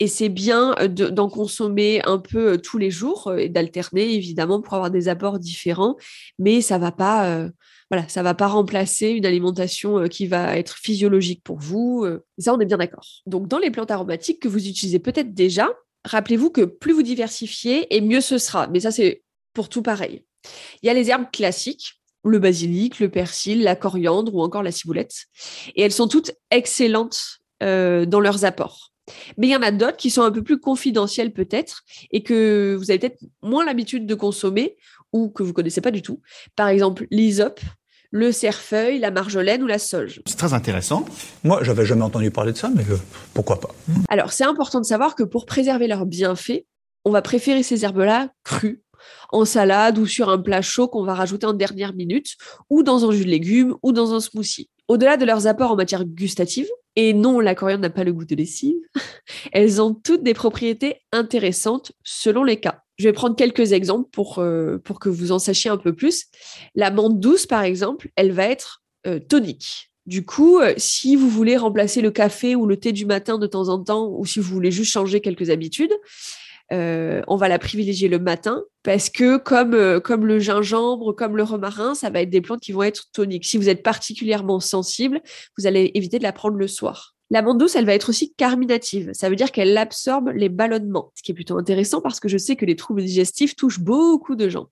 et 0.00 0.06
c'est 0.06 0.28
bien 0.28 0.74
euh, 0.78 0.88
d'en 0.88 1.28
consommer 1.28 2.00
un 2.04 2.18
peu 2.18 2.52
euh, 2.52 2.56
tous 2.58 2.78
les 2.78 2.90
jours 2.90 3.28
euh, 3.28 3.38
et 3.38 3.48
d'alterner 3.48 4.14
évidemment 4.14 4.60
pour 4.60 4.74
avoir 4.74 4.90
des 4.90 5.08
apports 5.08 5.38
différents, 5.38 5.96
mais 6.38 6.60
ça 6.60 6.78
va 6.78 6.92
pas, 6.92 7.48
voilà, 7.90 8.08
ça 8.08 8.22
va 8.22 8.34
pas 8.34 8.46
remplacer 8.46 9.08
une 9.08 9.26
alimentation 9.26 10.08
qui 10.08 10.26
va 10.26 10.56
être 10.56 10.76
physiologique 10.76 11.42
pour 11.42 11.58
vous. 11.58 12.06
ça, 12.38 12.54
on 12.54 12.60
est 12.60 12.66
bien 12.66 12.78
d'accord. 12.78 13.06
Donc 13.26 13.48
dans 13.48 13.58
les 13.58 13.70
plantes 13.70 13.90
aromatiques 13.90 14.40
que 14.40 14.48
vous 14.48 14.68
utilisez 14.68 14.98
peut-être 14.98 15.34
déjà, 15.34 15.68
rappelez-vous 16.04 16.50
que 16.50 16.62
plus 16.62 16.92
vous 16.92 17.02
diversifiez 17.02 17.94
et 17.94 18.00
mieux 18.00 18.20
ce 18.20 18.38
sera. 18.38 18.66
Mais 18.68 18.80
ça, 18.80 18.90
c'est 18.90 19.22
pour 19.52 19.68
tout 19.68 19.82
pareil. 19.82 20.24
Il 20.82 20.86
y 20.86 20.90
a 20.90 20.94
les 20.94 21.10
herbes 21.10 21.30
classiques, 21.32 22.00
le 22.24 22.38
basilic, 22.38 22.98
le 23.00 23.08
persil, 23.08 23.62
la 23.62 23.76
coriandre 23.76 24.34
ou 24.34 24.42
encore 24.42 24.62
la 24.62 24.72
ciboulette. 24.72 25.26
Et 25.74 25.82
elles 25.82 25.92
sont 25.92 26.08
toutes 26.08 26.32
excellentes 26.50 27.40
euh, 27.62 28.04
dans 28.04 28.20
leurs 28.20 28.44
apports. 28.44 28.92
Mais 29.38 29.46
il 29.46 29.50
y 29.50 29.56
en 29.56 29.62
a 29.62 29.70
d'autres 29.70 29.96
qui 29.96 30.10
sont 30.10 30.22
un 30.22 30.32
peu 30.32 30.42
plus 30.42 30.58
confidentielles 30.58 31.32
peut-être 31.32 31.82
et 32.10 32.22
que 32.22 32.76
vous 32.76 32.90
avez 32.90 32.98
peut-être 32.98 33.20
moins 33.42 33.64
l'habitude 33.64 34.06
de 34.06 34.14
consommer 34.14 34.76
ou 35.12 35.28
que 35.28 35.42
vous 35.42 35.52
connaissez 35.52 35.80
pas 35.80 35.92
du 35.92 36.02
tout. 36.02 36.20
Par 36.56 36.68
exemple, 36.68 37.06
l'hysope, 37.10 37.60
le 38.10 38.32
cerfeuil, 38.32 38.98
la 38.98 39.10
marjolaine 39.10 39.62
ou 39.62 39.66
la 39.66 39.78
sauge. 39.78 40.22
C'est 40.26 40.36
très 40.36 40.54
intéressant. 40.54 41.04
Moi, 41.44 41.62
j'avais 41.62 41.84
jamais 41.84 42.02
entendu 42.02 42.30
parler 42.30 42.52
de 42.52 42.56
ça, 42.56 42.70
mais 42.74 42.84
euh, 42.90 42.96
pourquoi 43.34 43.60
pas? 43.60 43.70
Alors, 44.08 44.32
c'est 44.32 44.44
important 44.44 44.80
de 44.80 44.86
savoir 44.86 45.14
que 45.14 45.22
pour 45.22 45.46
préserver 45.46 45.86
leurs 45.86 46.06
bienfaits, 46.06 46.64
on 47.04 47.10
va 47.10 47.22
préférer 47.22 47.62
ces 47.62 47.84
herbes-là 47.84 48.30
crues 48.42 48.82
en 49.30 49.44
salade 49.44 49.98
ou 49.98 50.06
sur 50.06 50.28
un 50.28 50.38
plat 50.38 50.62
chaud 50.62 50.88
qu'on 50.88 51.04
va 51.04 51.14
rajouter 51.14 51.46
en 51.46 51.52
dernière 51.52 51.94
minute, 51.94 52.36
ou 52.70 52.82
dans 52.82 53.08
un 53.08 53.12
jus 53.12 53.24
de 53.24 53.30
légumes 53.30 53.74
ou 53.82 53.92
dans 53.92 54.14
un 54.14 54.20
smoothie. 54.20 54.68
Au-delà 54.88 55.16
de 55.16 55.24
leurs 55.24 55.46
apports 55.46 55.72
en 55.72 55.76
matière 55.76 56.04
gustative, 56.04 56.68
et 56.94 57.12
non, 57.12 57.40
la 57.40 57.54
coriandre 57.54 57.82
n'a 57.82 57.90
pas 57.90 58.04
le 58.04 58.12
goût 58.12 58.24
de 58.24 58.34
lessive, 58.34 58.76
elles 59.52 59.82
ont 59.82 59.94
toutes 59.94 60.22
des 60.22 60.34
propriétés 60.34 61.00
intéressantes 61.12 61.92
selon 62.04 62.44
les 62.44 62.58
cas. 62.58 62.82
Je 62.98 63.04
vais 63.04 63.12
prendre 63.12 63.36
quelques 63.36 63.72
exemples 63.72 64.08
pour, 64.10 64.38
euh, 64.38 64.78
pour 64.78 64.98
que 64.98 65.10
vous 65.10 65.32
en 65.32 65.38
sachiez 65.38 65.70
un 65.70 65.76
peu 65.76 65.94
plus. 65.94 66.26
La 66.74 66.90
menthe 66.90 67.20
douce, 67.20 67.46
par 67.46 67.62
exemple, 67.62 68.08
elle 68.16 68.32
va 68.32 68.44
être 68.44 68.82
euh, 69.06 69.18
tonique. 69.18 69.90
Du 70.06 70.24
coup, 70.24 70.60
euh, 70.60 70.72
si 70.76 71.16
vous 71.16 71.28
voulez 71.28 71.56
remplacer 71.56 72.00
le 72.00 72.10
café 72.10 72.54
ou 72.54 72.64
le 72.66 72.78
thé 72.78 72.92
du 72.92 73.04
matin 73.06 73.38
de 73.38 73.46
temps 73.46 73.68
en 73.68 73.82
temps, 73.82 74.08
ou 74.08 74.24
si 74.24 74.38
vous 74.38 74.54
voulez 74.54 74.70
juste 74.70 74.92
changer 74.92 75.20
quelques 75.20 75.50
habitudes, 75.50 75.92
euh, 76.72 77.22
on 77.28 77.36
va 77.36 77.48
la 77.48 77.58
privilégier 77.58 78.08
le 78.08 78.18
matin 78.18 78.62
parce 78.82 79.08
que 79.08 79.36
comme, 79.36 79.74
euh, 79.74 80.00
comme 80.00 80.26
le 80.26 80.38
gingembre, 80.38 81.14
comme 81.14 81.36
le 81.36 81.42
romarin, 81.42 81.94
ça 81.94 82.10
va 82.10 82.22
être 82.22 82.30
des 82.30 82.40
plantes 82.40 82.60
qui 82.60 82.72
vont 82.72 82.82
être 82.82 83.04
toniques. 83.12 83.44
Si 83.44 83.56
vous 83.56 83.68
êtes 83.68 83.82
particulièrement 83.82 84.60
sensible, 84.60 85.20
vous 85.58 85.66
allez 85.66 85.92
éviter 85.94 86.18
de 86.18 86.24
la 86.24 86.32
prendre 86.32 86.56
le 86.56 86.66
soir. 86.66 87.14
La 87.30 87.42
menthe 87.42 87.58
douce, 87.58 87.74
elle 87.74 87.86
va 87.86 87.94
être 87.94 88.08
aussi 88.08 88.34
carminative. 88.34 89.10
Ça 89.12 89.28
veut 89.28 89.36
dire 89.36 89.50
qu'elle 89.50 89.76
absorbe 89.76 90.30
les 90.34 90.48
ballonnements, 90.48 91.12
ce 91.16 91.22
qui 91.22 91.32
est 91.32 91.34
plutôt 91.34 91.58
intéressant 91.58 92.00
parce 92.00 92.20
que 92.20 92.28
je 92.28 92.38
sais 92.38 92.54
que 92.54 92.64
les 92.64 92.76
troubles 92.76 93.02
digestifs 93.02 93.56
touchent 93.56 93.80
beaucoup 93.80 94.36
de 94.36 94.48
gens. 94.48 94.68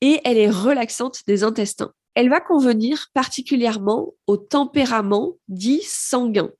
Et 0.00 0.20
elle 0.24 0.38
est 0.38 0.50
relaxante 0.50 1.20
des 1.28 1.44
intestins. 1.44 1.92
Elle 2.14 2.30
va 2.30 2.40
convenir 2.40 3.08
particulièrement 3.12 4.14
au 4.26 4.36
tempérament 4.36 5.34
dit 5.48 5.82
sanguin. 5.84 6.50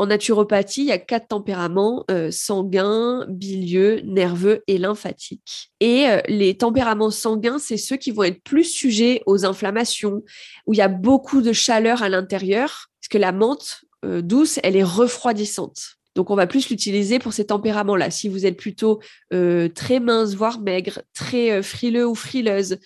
En 0.00 0.06
naturopathie, 0.06 0.80
il 0.80 0.86
y 0.86 0.92
a 0.92 0.98
quatre 0.98 1.28
tempéraments 1.28 2.06
euh, 2.10 2.30
sanguins, 2.30 3.26
bilieux, 3.28 4.00
nerveux 4.02 4.64
et 4.66 4.78
lymphatiques. 4.78 5.72
Et 5.80 6.08
euh, 6.08 6.22
les 6.26 6.56
tempéraments 6.56 7.10
sanguins, 7.10 7.58
c'est 7.58 7.76
ceux 7.76 7.98
qui 7.98 8.10
vont 8.10 8.22
être 8.22 8.42
plus 8.42 8.64
sujets 8.64 9.22
aux 9.26 9.44
inflammations, 9.44 10.22
où 10.66 10.72
il 10.72 10.78
y 10.78 10.80
a 10.80 10.88
beaucoup 10.88 11.42
de 11.42 11.52
chaleur 11.52 12.02
à 12.02 12.08
l'intérieur, 12.08 12.86
parce 12.98 13.08
que 13.10 13.18
la 13.18 13.32
menthe 13.32 13.82
euh, 14.06 14.22
douce, 14.22 14.58
elle 14.62 14.76
est 14.76 14.82
refroidissante. 14.82 15.96
Donc, 16.14 16.30
on 16.30 16.34
va 16.34 16.46
plus 16.46 16.70
l'utiliser 16.70 17.18
pour 17.18 17.34
ces 17.34 17.48
tempéraments-là. 17.48 18.10
Si 18.10 18.30
vous 18.30 18.46
êtes 18.46 18.56
plutôt 18.56 19.00
très 19.30 20.00
mince, 20.00 20.34
voire 20.34 20.60
maigre, 20.60 21.02
très 21.14 21.62
frileux 21.62 22.06
ou 22.06 22.14
frileuse, 22.14 22.78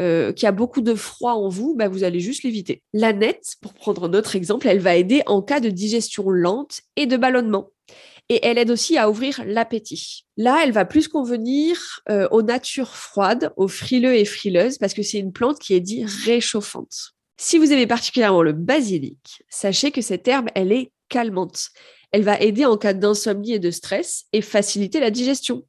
euh, 0.00 0.32
qui 0.32 0.46
a 0.46 0.52
beaucoup 0.52 0.80
de 0.80 0.94
froid 0.94 1.32
en 1.32 1.48
vous, 1.48 1.74
bah, 1.74 1.88
vous 1.88 2.04
allez 2.04 2.20
juste 2.20 2.42
l'éviter. 2.42 2.82
La 2.92 3.12
nette, 3.12 3.56
pour 3.60 3.74
prendre 3.74 4.04
un 4.04 4.14
autre 4.14 4.36
exemple, 4.36 4.68
elle 4.68 4.78
va 4.78 4.96
aider 4.96 5.22
en 5.26 5.42
cas 5.42 5.60
de 5.60 5.70
digestion 5.70 6.30
lente 6.30 6.80
et 6.96 7.06
de 7.06 7.16
ballonnement. 7.16 7.70
Et 8.28 8.44
elle 8.44 8.58
aide 8.58 8.70
aussi 8.70 8.98
à 8.98 9.08
ouvrir 9.08 9.42
l'appétit. 9.46 10.26
Là, 10.36 10.60
elle 10.62 10.72
va 10.72 10.84
plus 10.84 11.08
convenir 11.08 12.02
euh, 12.10 12.28
aux 12.30 12.42
natures 12.42 12.94
froides, 12.94 13.52
aux 13.56 13.68
frileux 13.68 14.14
et 14.14 14.24
frileuses, 14.24 14.78
parce 14.78 14.94
que 14.94 15.02
c'est 15.02 15.18
une 15.18 15.32
plante 15.32 15.58
qui 15.58 15.74
est 15.74 15.80
dit 15.80 16.04
réchauffante. 16.04 17.14
Si 17.40 17.56
vous 17.56 17.72
aimez 17.72 17.86
particulièrement 17.86 18.42
le 18.42 18.52
basilic, 18.52 19.42
sachez 19.48 19.90
que 19.90 20.02
cette 20.02 20.28
herbe, 20.28 20.48
elle 20.54 20.72
est 20.72 20.92
calmante. 21.08 21.70
Elle 22.12 22.22
va 22.22 22.38
aider 22.40 22.64
en 22.64 22.76
cas 22.76 22.92
d'insomnie 22.92 23.52
et 23.52 23.58
de 23.58 23.70
stress 23.70 24.26
et 24.32 24.42
faciliter 24.42 25.00
la 25.00 25.10
digestion. 25.10 25.64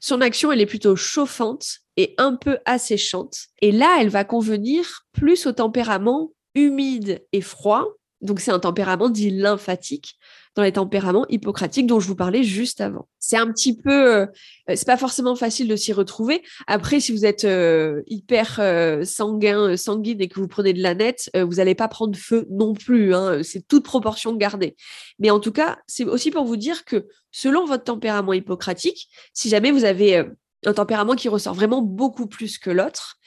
Son 0.00 0.20
action, 0.20 0.52
elle 0.52 0.60
est 0.60 0.66
plutôt 0.66 0.96
chauffante 0.96 1.78
et 1.98 2.14
un 2.16 2.36
peu 2.36 2.58
asséchante. 2.64 3.48
Et 3.60 3.72
là, 3.72 3.98
elle 4.00 4.08
va 4.08 4.24
convenir 4.24 5.04
plus 5.12 5.46
au 5.46 5.52
tempérament 5.52 6.30
humide 6.54 7.26
et 7.32 7.40
froid. 7.40 7.86
Donc, 8.20 8.40
c'est 8.40 8.52
un 8.52 8.60
tempérament 8.60 9.10
dit 9.10 9.30
lymphatique 9.30 10.16
dans 10.54 10.62
les 10.62 10.72
tempéraments 10.72 11.26
hippocratiques 11.28 11.86
dont 11.86 11.98
je 11.98 12.06
vous 12.06 12.16
parlais 12.16 12.44
juste 12.44 12.80
avant. 12.80 13.08
C'est 13.18 13.36
un 13.36 13.48
petit 13.48 13.76
peu, 13.76 14.16
euh, 14.16 14.26
c'est 14.68 14.86
pas 14.86 14.96
forcément 14.96 15.34
facile 15.34 15.66
de 15.66 15.74
s'y 15.74 15.92
retrouver. 15.92 16.42
Après, 16.68 17.00
si 17.00 17.12
vous 17.12 17.24
êtes 17.24 17.44
euh, 17.44 18.02
hyper 18.06 18.58
euh, 18.60 19.04
sanguin, 19.04 19.76
sanguine 19.76 20.20
et 20.20 20.28
que 20.28 20.38
vous 20.38 20.48
prenez 20.48 20.72
de 20.72 20.82
la 20.82 20.94
nette, 20.94 21.30
vous 21.34 21.54
n'allez 21.54 21.74
pas 21.74 21.88
prendre 21.88 22.16
feu 22.16 22.46
non 22.50 22.74
plus. 22.74 23.12
Hein. 23.12 23.42
c'est 23.42 23.66
toute 23.66 23.84
proportion 23.84 24.34
gardée. 24.34 24.76
Mais 25.18 25.30
en 25.30 25.40
tout 25.40 25.52
cas, 25.52 25.78
c'est 25.88 26.04
aussi 26.04 26.30
pour 26.30 26.44
vous 26.44 26.56
dire 26.56 26.84
que 26.84 27.06
selon 27.32 27.64
votre 27.64 27.84
tempérament 27.84 28.32
hippocratique, 28.32 29.08
si 29.32 29.48
jamais 29.48 29.72
vous 29.72 29.84
avez 29.84 30.24
un 30.66 30.72
tempérament 30.72 31.14
qui 31.14 31.28
ressort 31.28 31.54
vraiment 31.54 31.82
beaucoup 31.82 32.26
plus 32.26 32.58
que 32.58 32.70
l'autre, 32.70 33.18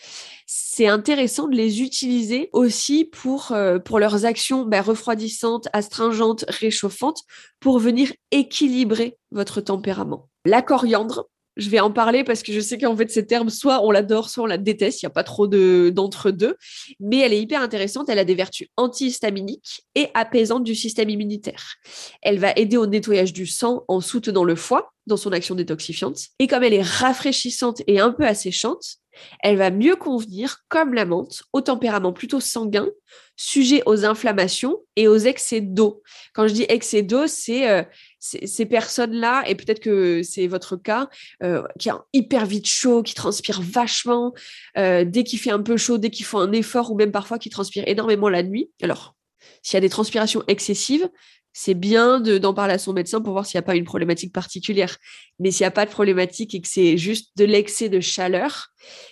c'est 0.46 0.88
intéressant 0.88 1.48
de 1.48 1.56
les 1.56 1.82
utiliser 1.82 2.50
aussi 2.54 3.06
pour, 3.06 3.52
euh, 3.52 3.80
pour 3.80 4.00
leurs 4.00 4.26
actions 4.26 4.66
ben, 4.66 4.82
refroidissantes, 4.82 5.68
astringentes, 5.74 6.46
réchauffantes, 6.48 7.22
pour 7.60 7.80
venir 7.80 8.12
équilibrer 8.32 9.18
votre 9.32 9.62
tempérament. 9.62 10.30
La 10.46 10.62
coriandre, 10.62 11.30
je 11.58 11.70
vais 11.70 11.79
en 11.79 11.91
parler 11.91 12.24
parce 12.24 12.43
que 12.43 12.53
je 12.53 12.60
sais 12.60 12.77
qu'en 12.77 12.96
fait, 12.96 13.12
ces 13.12 13.25
termes, 13.25 13.50
soit 13.50 13.84
on 13.84 13.91
l'adore, 13.91 14.29
soit 14.29 14.43
on 14.43 14.48
la 14.48 14.58
déteste. 14.58 15.01
Il 15.01 15.05
n'y 15.05 15.12
a 15.12 15.12
pas 15.12 15.24
trop 15.24 15.48
d'entre-deux. 15.48 16.55
Mais 17.00 17.20
elle 17.20 17.34
est 17.34 17.41
hyper 17.41 17.62
intéressante. 17.62 18.10
Elle 18.10 18.20
a 18.20 18.25
des 18.25 18.36
vertus 18.36 18.67
antihistaminiques 18.77 19.84
et 19.96 20.10
apaisantes 20.13 20.63
du 20.63 20.75
système 20.75 21.10
immunitaire. 21.10 21.75
Elle 22.22 22.39
va 22.39 22.53
aider 22.55 22.77
au 22.77 22.86
nettoyage 22.86 23.34
du 23.34 23.46
sang 23.48 23.84
en 23.88 24.01
soutenant 24.01 24.43
le 24.43 24.55
foie 24.55 24.93
dans 25.08 25.17
son 25.17 25.31
action 25.31 25.55
détoxifiante. 25.55 26.20
Et 26.39 26.48
comme 26.48 26.63
elle 26.63 26.74
est 26.74 26.81
rafraîchissante 26.81 27.81
et 27.88 28.00
un 28.00 28.12
peu 28.12 28.25
asséchante, 28.25 28.98
elle 29.41 29.58
va 29.58 29.72
mieux 29.72 29.96
convenir, 29.96 30.60
comme 30.70 30.93
la 30.93 31.05
menthe, 31.05 31.43
au 31.53 31.62
tempérament 31.62 32.13
plutôt 32.13 32.39
sanguin, 32.39 32.88
sujet 33.36 33.84
aux 33.86 34.05
inflammations 34.05 34.77
et 34.96 35.08
aux 35.08 35.17
excès 35.17 35.62
d'eau. 35.62 36.01
Quand 36.34 36.48
je 36.48 36.53
dis 36.53 36.65
excès 36.70 37.01
d'eau, 37.01 37.27
c'est 37.27 37.70
euh, 37.70 37.84
ces 38.22 38.66
personnes-là, 38.68 39.44
et 39.48 39.56
peut-être 39.56 39.80
que 39.80 40.22
c'est 40.24 40.46
votre 40.46 40.75
cas, 40.75 41.10
euh, 41.44 41.63
qui 41.80 41.90
a 41.90 42.06
hyper 42.13 42.46
vite 42.46 42.68
chaud, 42.68 43.01
qui 43.01 43.16
transpire 43.16 43.62
vachement, 43.62 44.34
euh, 44.78 45.04
dès 45.04 45.24
qu'il 45.24 45.40
fait 45.40 45.50
un 45.50 45.62
peu 45.62 45.75
chaud, 45.75 45.98
dès 45.98 46.12
qu'il 46.12 46.25
faut 46.25 46.38
un 46.38 46.51
effort, 46.51 46.92
ou 46.92 46.96
même 46.96 47.12
parfois 47.12 47.40
qui 47.40 47.50
transpire 47.50 47.84
énormément 47.88 48.30
la 48.30 48.44
nuit. 48.44 48.70
Alors, 48.84 49.16
s'il 49.63 49.75
y 49.75 49.78
a 49.78 49.82
des 49.82 49.90
transpirations 49.90 50.44
excessives, 50.48 51.10
c'est 51.54 51.74
bien 51.74 52.20
d'en 52.22 52.54
parler 52.54 52.75
à 52.75 52.78
son 52.78 52.94
médecin 52.94 53.22
pour 53.22 53.34
voir 53.34 53.46
s'il 53.46 53.58
n'y 53.58 53.63
a 53.63 53.66
pas 53.66 53.75
une 53.75 53.84
problématique 53.84 54.32
particulière. 54.32 54.98
Mais 55.40 55.51
s'il 55.51 55.63
n'y 55.63 55.68
a 55.68 55.72
pas 55.72 55.86
de 55.86 55.92
problématique 55.92 56.56
et 56.56 56.62
que 56.62 56.68
c'est 56.68 56.98
juste 56.98 57.32
de 57.36 57.44
l'excès 57.44 57.90
de 57.90 58.00
chaleur, 58.00 58.68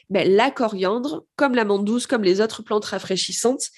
ben, 0.09 0.31
la 0.31 0.49
coriandre, 0.51 1.25
comme 1.35 1.55
la 1.55 1.65
douce, 1.65 2.07
comme 2.07 2.23
les 2.23 2.39
autres 2.39 2.63
plantes 2.63 2.85
rafraîchissantes, 2.85 3.69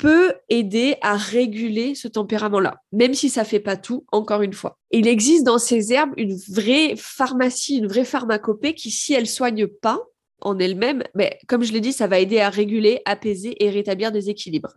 peut 0.00 0.32
aider 0.48 0.96
à 1.02 1.16
réguler 1.16 1.94
ce 1.94 2.08
tempérament-là, 2.08 2.80
même 2.90 3.12
si 3.12 3.28
ça 3.28 3.44
fait 3.44 3.60
pas 3.60 3.76
tout, 3.76 4.06
encore 4.12 4.40
une 4.40 4.54
fois. 4.54 4.78
Il 4.90 5.06
existe 5.06 5.44
dans 5.44 5.58
ces 5.58 5.92
herbes 5.92 6.14
une 6.16 6.34
vraie 6.48 6.94
pharmacie, 6.96 7.76
une 7.76 7.86
vraie 7.86 8.06
pharmacopée 8.06 8.74
qui, 8.74 8.90
si 8.90 9.12
elle 9.12 9.26
soigne 9.26 9.66
pas, 9.66 10.00
en 10.40 10.58
elle-même, 10.58 11.02
mais 11.14 11.38
comme 11.48 11.62
je 11.62 11.74
l'ai 11.74 11.82
dit, 11.82 11.92
ça 11.92 12.06
va 12.06 12.18
aider 12.18 12.40
à 12.40 12.48
réguler, 12.48 13.02
apaiser 13.04 13.62
et 13.62 13.68
rétablir 13.68 14.10
des 14.10 14.30
équilibres. 14.30 14.72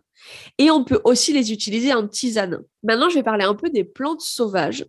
Et 0.58 0.70
on 0.70 0.84
peut 0.84 1.00
aussi 1.04 1.32
les 1.32 1.52
utiliser 1.52 1.94
en 1.94 2.06
tisane. 2.06 2.58
Maintenant, 2.82 3.08
je 3.08 3.14
vais 3.14 3.22
parler 3.22 3.46
un 3.46 3.54
peu 3.54 3.70
des 3.70 3.84
plantes 3.84 4.20
sauvages. 4.20 4.84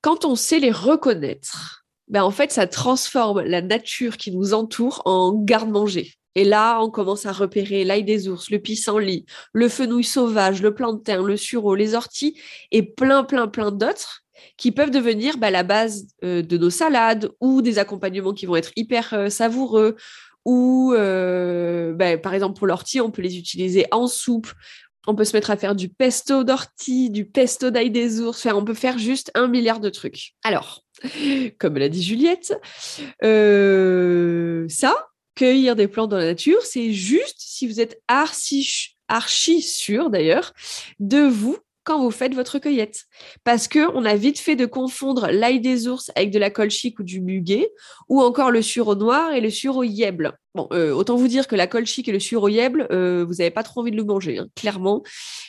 Quand 0.00 0.24
on 0.24 0.34
sait 0.34 0.58
les 0.58 0.72
reconnaître, 0.72 1.84
ben 2.08 2.24
en 2.24 2.32
fait, 2.32 2.50
ça 2.50 2.66
transforme 2.66 3.42
la 3.42 3.62
nature 3.62 4.16
qui 4.16 4.32
nous 4.32 4.54
entoure 4.54 5.02
en 5.04 5.34
garde-manger. 5.34 6.14
Et 6.38 6.44
là, 6.44 6.80
on 6.80 6.88
commence 6.88 7.26
à 7.26 7.32
repérer 7.32 7.82
l'ail 7.82 8.04
des 8.04 8.28
ours, 8.28 8.48
le 8.48 8.60
pissenlit, 8.60 9.26
le 9.52 9.68
fenouil 9.68 10.04
sauvage, 10.04 10.62
le 10.62 10.72
plantain, 10.72 11.20
le 11.20 11.36
sureau, 11.36 11.74
les 11.74 11.96
orties 11.96 12.38
et 12.70 12.84
plein, 12.84 13.24
plein, 13.24 13.48
plein 13.48 13.72
d'autres 13.72 14.22
qui 14.56 14.70
peuvent 14.70 14.92
devenir 14.92 15.36
bah, 15.36 15.50
la 15.50 15.64
base 15.64 16.06
euh, 16.22 16.42
de 16.42 16.56
nos 16.56 16.70
salades 16.70 17.28
ou 17.40 17.60
des 17.60 17.80
accompagnements 17.80 18.34
qui 18.34 18.46
vont 18.46 18.54
être 18.54 18.70
hyper 18.76 19.12
euh, 19.14 19.30
savoureux. 19.30 19.96
Ou, 20.44 20.92
euh, 20.94 21.92
bah, 21.94 22.16
par 22.18 22.34
exemple, 22.34 22.56
pour 22.56 22.68
l'ortie, 22.68 23.00
on 23.00 23.10
peut 23.10 23.22
les 23.22 23.36
utiliser 23.36 23.86
en 23.90 24.06
soupe. 24.06 24.52
On 25.08 25.16
peut 25.16 25.24
se 25.24 25.36
mettre 25.36 25.50
à 25.50 25.56
faire 25.56 25.74
du 25.74 25.88
pesto 25.88 26.44
d'ortie, 26.44 27.10
du 27.10 27.24
pesto 27.24 27.70
d'ail 27.70 27.90
des 27.90 28.20
ours. 28.20 28.46
on 28.46 28.64
peut 28.64 28.74
faire 28.74 28.96
juste 28.96 29.32
un 29.34 29.48
milliard 29.48 29.80
de 29.80 29.90
trucs. 29.90 30.34
Alors, 30.44 30.84
comme 31.58 31.78
l'a 31.78 31.88
dit 31.88 32.04
Juliette, 32.04 32.54
ça, 33.20 35.08
cueillir 35.38 35.76
des 35.76 35.86
plantes 35.86 36.10
dans 36.10 36.16
la 36.16 36.24
nature, 36.24 36.62
c'est 36.62 36.92
juste 36.92 37.36
si 37.38 37.68
vous 37.68 37.80
êtes 37.80 38.02
archi, 38.08 38.96
archi 39.06 39.62
sûr 39.62 40.10
d'ailleurs 40.10 40.52
de 40.98 41.20
vous 41.20 41.56
quand 41.84 42.02
vous 42.02 42.10
faites 42.10 42.34
votre 42.34 42.58
cueillette. 42.58 43.04
Parce 43.44 43.68
que 43.68 43.90
on 43.94 44.04
a 44.04 44.16
vite 44.16 44.40
fait 44.40 44.56
de 44.56 44.66
confondre 44.66 45.28
l'ail 45.30 45.60
des 45.60 45.86
ours 45.86 46.10
avec 46.16 46.32
de 46.32 46.38
la 46.38 46.50
colchique 46.50 46.98
ou 46.98 47.02
du 47.04 47.20
muguet, 47.20 47.70
ou 48.08 48.20
encore 48.20 48.50
le 48.50 48.62
sureau 48.62 48.96
noir 48.96 49.32
et 49.32 49.40
le 49.40 49.48
sureau 49.48 49.84
yèble. 49.84 50.36
Bon, 50.54 50.66
euh, 50.72 50.92
autant 50.92 51.16
vous 51.16 51.28
dire 51.28 51.46
que 51.46 51.56
la 51.56 51.68
colchique 51.68 52.08
et 52.08 52.12
le 52.12 52.20
sureau 52.20 52.48
yèble, 52.48 52.88
euh, 52.90 53.24
vous 53.24 53.34
n'avez 53.34 53.52
pas 53.52 53.62
trop 53.62 53.80
envie 53.80 53.92
de 53.92 53.96
le 53.96 54.04
manger. 54.04 54.38
Hein. 54.38 54.48
Clairement, 54.56 55.02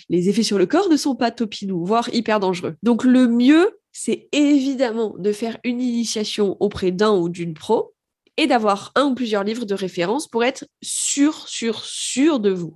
les 0.08 0.30
effets 0.30 0.44
sur 0.44 0.60
le 0.60 0.68
corps 0.68 0.88
ne 0.88 0.98
sont 0.98 1.16
pas 1.16 1.32
topinous, 1.32 1.84
voire 1.84 2.14
hyper 2.14 2.40
dangereux. 2.40 2.76
Donc 2.84 3.04
le 3.04 3.28
mieux, 3.28 3.72
c'est 3.92 4.30
évidemment 4.32 5.16
de 5.18 5.32
faire 5.34 5.58
une 5.64 5.82
initiation 5.82 6.56
auprès 6.60 6.92
d'un 6.92 7.12
ou 7.18 7.28
d'une 7.28 7.56
pro 7.56 7.96
et 8.40 8.48
d'avoir 8.48 8.94
un 8.96 9.08
ou 9.08 9.16
plusieurs 9.16 9.44
livres 9.44 9.66
de 9.66 9.74
référence 9.74 10.28
pour 10.28 10.46
être 10.46 10.66
sûr, 10.82 11.46
sûr, 11.50 11.84
sûr 11.84 12.40
de 12.40 12.52
vous. 12.52 12.74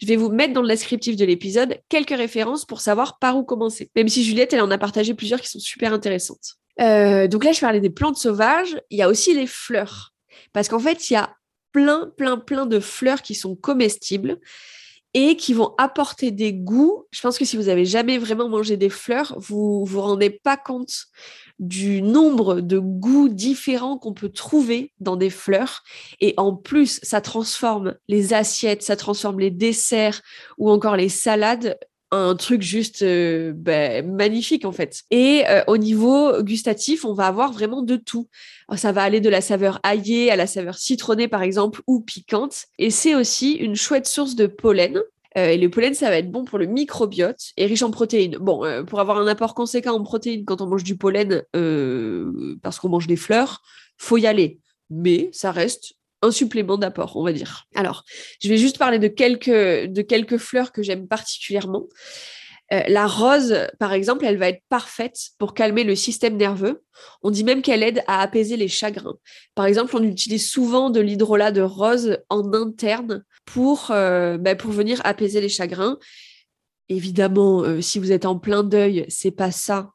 Je 0.00 0.06
vais 0.06 0.14
vous 0.14 0.30
mettre 0.30 0.52
dans 0.52 0.62
le 0.62 0.68
descriptif 0.68 1.16
de 1.16 1.24
l'épisode 1.24 1.78
quelques 1.88 2.16
références 2.16 2.64
pour 2.64 2.80
savoir 2.80 3.18
par 3.18 3.36
où 3.36 3.42
commencer. 3.42 3.90
Même 3.96 4.08
si 4.08 4.22
Juliette, 4.22 4.52
elle 4.52 4.60
en 4.60 4.70
a 4.70 4.78
partagé 4.78 5.12
plusieurs 5.14 5.40
qui 5.40 5.48
sont 5.48 5.58
super 5.58 5.92
intéressantes. 5.92 6.54
Euh, 6.80 7.26
donc 7.26 7.44
là, 7.44 7.50
je 7.50 7.60
parlais 7.60 7.80
des 7.80 7.90
plantes 7.90 8.18
sauvages. 8.18 8.80
Il 8.90 8.98
y 8.98 9.02
a 9.02 9.08
aussi 9.08 9.34
les 9.34 9.48
fleurs. 9.48 10.12
Parce 10.52 10.68
qu'en 10.68 10.78
fait, 10.78 11.10
il 11.10 11.14
y 11.14 11.16
a 11.16 11.34
plein, 11.72 12.12
plein, 12.16 12.38
plein 12.38 12.64
de 12.64 12.78
fleurs 12.78 13.22
qui 13.22 13.34
sont 13.34 13.56
comestibles 13.56 14.38
et 15.14 15.36
qui 15.36 15.54
vont 15.54 15.74
apporter 15.78 16.32
des 16.32 16.52
goûts. 16.52 17.04
Je 17.12 17.20
pense 17.20 17.38
que 17.38 17.44
si 17.44 17.56
vous 17.56 17.68
avez 17.68 17.84
jamais 17.84 18.18
vraiment 18.18 18.48
mangé 18.48 18.76
des 18.76 18.90
fleurs, 18.90 19.34
vous 19.38 19.84
vous 19.84 20.00
rendez 20.00 20.30
pas 20.30 20.56
compte 20.56 21.06
du 21.60 22.02
nombre 22.02 22.60
de 22.60 22.78
goûts 22.78 23.28
différents 23.28 23.96
qu'on 23.96 24.12
peut 24.12 24.28
trouver 24.28 24.92
dans 24.98 25.14
des 25.14 25.30
fleurs. 25.30 25.82
Et 26.20 26.34
en 26.36 26.54
plus, 26.54 26.98
ça 27.04 27.20
transforme 27.20 27.94
les 28.08 28.34
assiettes, 28.34 28.82
ça 28.82 28.96
transforme 28.96 29.38
les 29.38 29.52
desserts 29.52 30.20
ou 30.58 30.68
encore 30.68 30.96
les 30.96 31.08
salades 31.08 31.78
un 32.10 32.36
truc 32.36 32.62
juste 32.62 33.02
euh, 33.02 33.52
ben, 33.54 34.10
magnifique 34.14 34.64
en 34.64 34.72
fait. 34.72 35.02
Et 35.10 35.44
euh, 35.48 35.62
au 35.66 35.76
niveau 35.76 36.42
gustatif, 36.42 37.04
on 37.04 37.12
va 37.12 37.26
avoir 37.26 37.52
vraiment 37.52 37.82
de 37.82 37.96
tout. 37.96 38.28
Ça 38.76 38.92
va 38.92 39.02
aller 39.02 39.20
de 39.20 39.28
la 39.28 39.40
saveur 39.40 39.80
aillée 39.82 40.30
à 40.30 40.36
la 40.36 40.46
saveur 40.46 40.76
citronnée 40.76 41.28
par 41.28 41.42
exemple 41.42 41.82
ou 41.86 42.00
piquante. 42.00 42.66
Et 42.78 42.90
c'est 42.90 43.14
aussi 43.14 43.52
une 43.52 43.76
chouette 43.76 44.06
source 44.06 44.34
de 44.34 44.46
pollen 44.46 45.00
euh, 45.36 45.48
et 45.48 45.58
le 45.58 45.68
pollen, 45.68 45.94
ça 45.94 46.10
va 46.10 46.18
être 46.18 46.30
bon 46.30 46.44
pour 46.44 46.58
le 46.58 46.66
microbiote 46.66 47.52
et 47.56 47.66
riche 47.66 47.82
en 47.82 47.90
protéines. 47.90 48.36
Bon, 48.38 48.62
pour 48.84 49.00
avoir 49.00 49.18
un 49.18 49.26
apport 49.26 49.54
conséquent 49.54 49.94
en 49.94 50.02
protéines 50.04 50.44
quand 50.44 50.60
on 50.60 50.66
mange 50.66 50.84
du 50.84 50.96
pollen, 50.96 51.42
parce 52.62 52.78
qu'on 52.78 52.88
mange 52.88 53.08
des 53.08 53.16
fleurs, 53.16 53.62
faut 53.98 54.16
y 54.16 54.26
aller. 54.26 54.60
Mais 54.90 55.30
ça 55.32 55.50
reste 55.50 55.94
un 56.24 56.30
supplément 56.30 56.78
d'apport, 56.78 57.16
on 57.16 57.22
va 57.22 57.32
dire. 57.32 57.66
Alors, 57.74 58.04
je 58.42 58.48
vais 58.48 58.56
juste 58.56 58.78
parler 58.78 58.98
de 58.98 59.08
quelques, 59.08 59.48
de 59.48 60.02
quelques 60.02 60.38
fleurs 60.38 60.72
que 60.72 60.82
j'aime 60.82 61.06
particulièrement. 61.06 61.86
Euh, 62.72 62.82
la 62.88 63.06
rose, 63.06 63.54
par 63.78 63.92
exemple, 63.92 64.24
elle 64.24 64.38
va 64.38 64.48
être 64.48 64.62
parfaite 64.68 65.18
pour 65.38 65.52
calmer 65.52 65.84
le 65.84 65.94
système 65.94 66.36
nerveux. 66.36 66.82
On 67.22 67.30
dit 67.30 67.44
même 67.44 67.60
qu'elle 67.60 67.82
aide 67.82 68.02
à 68.06 68.22
apaiser 68.22 68.56
les 68.56 68.68
chagrins. 68.68 69.16
Par 69.54 69.66
exemple, 69.66 69.94
on 69.96 70.02
utilise 70.02 70.48
souvent 70.48 70.88
de 70.88 71.00
l'hydrolat 71.00 71.52
de 71.52 71.60
rose 71.60 72.18
en 72.30 72.52
interne 72.54 73.24
pour, 73.44 73.90
euh, 73.90 74.38
bah, 74.38 74.54
pour 74.54 74.70
venir 74.70 75.00
apaiser 75.04 75.40
les 75.40 75.50
chagrins. 75.50 75.98
Évidemment, 76.88 77.62
euh, 77.62 77.80
si 77.80 77.98
vous 77.98 78.12
êtes 78.12 78.24
en 78.24 78.38
plein 78.38 78.62
deuil, 78.62 79.04
c'est 79.08 79.30
pas 79.30 79.50
ça 79.50 79.90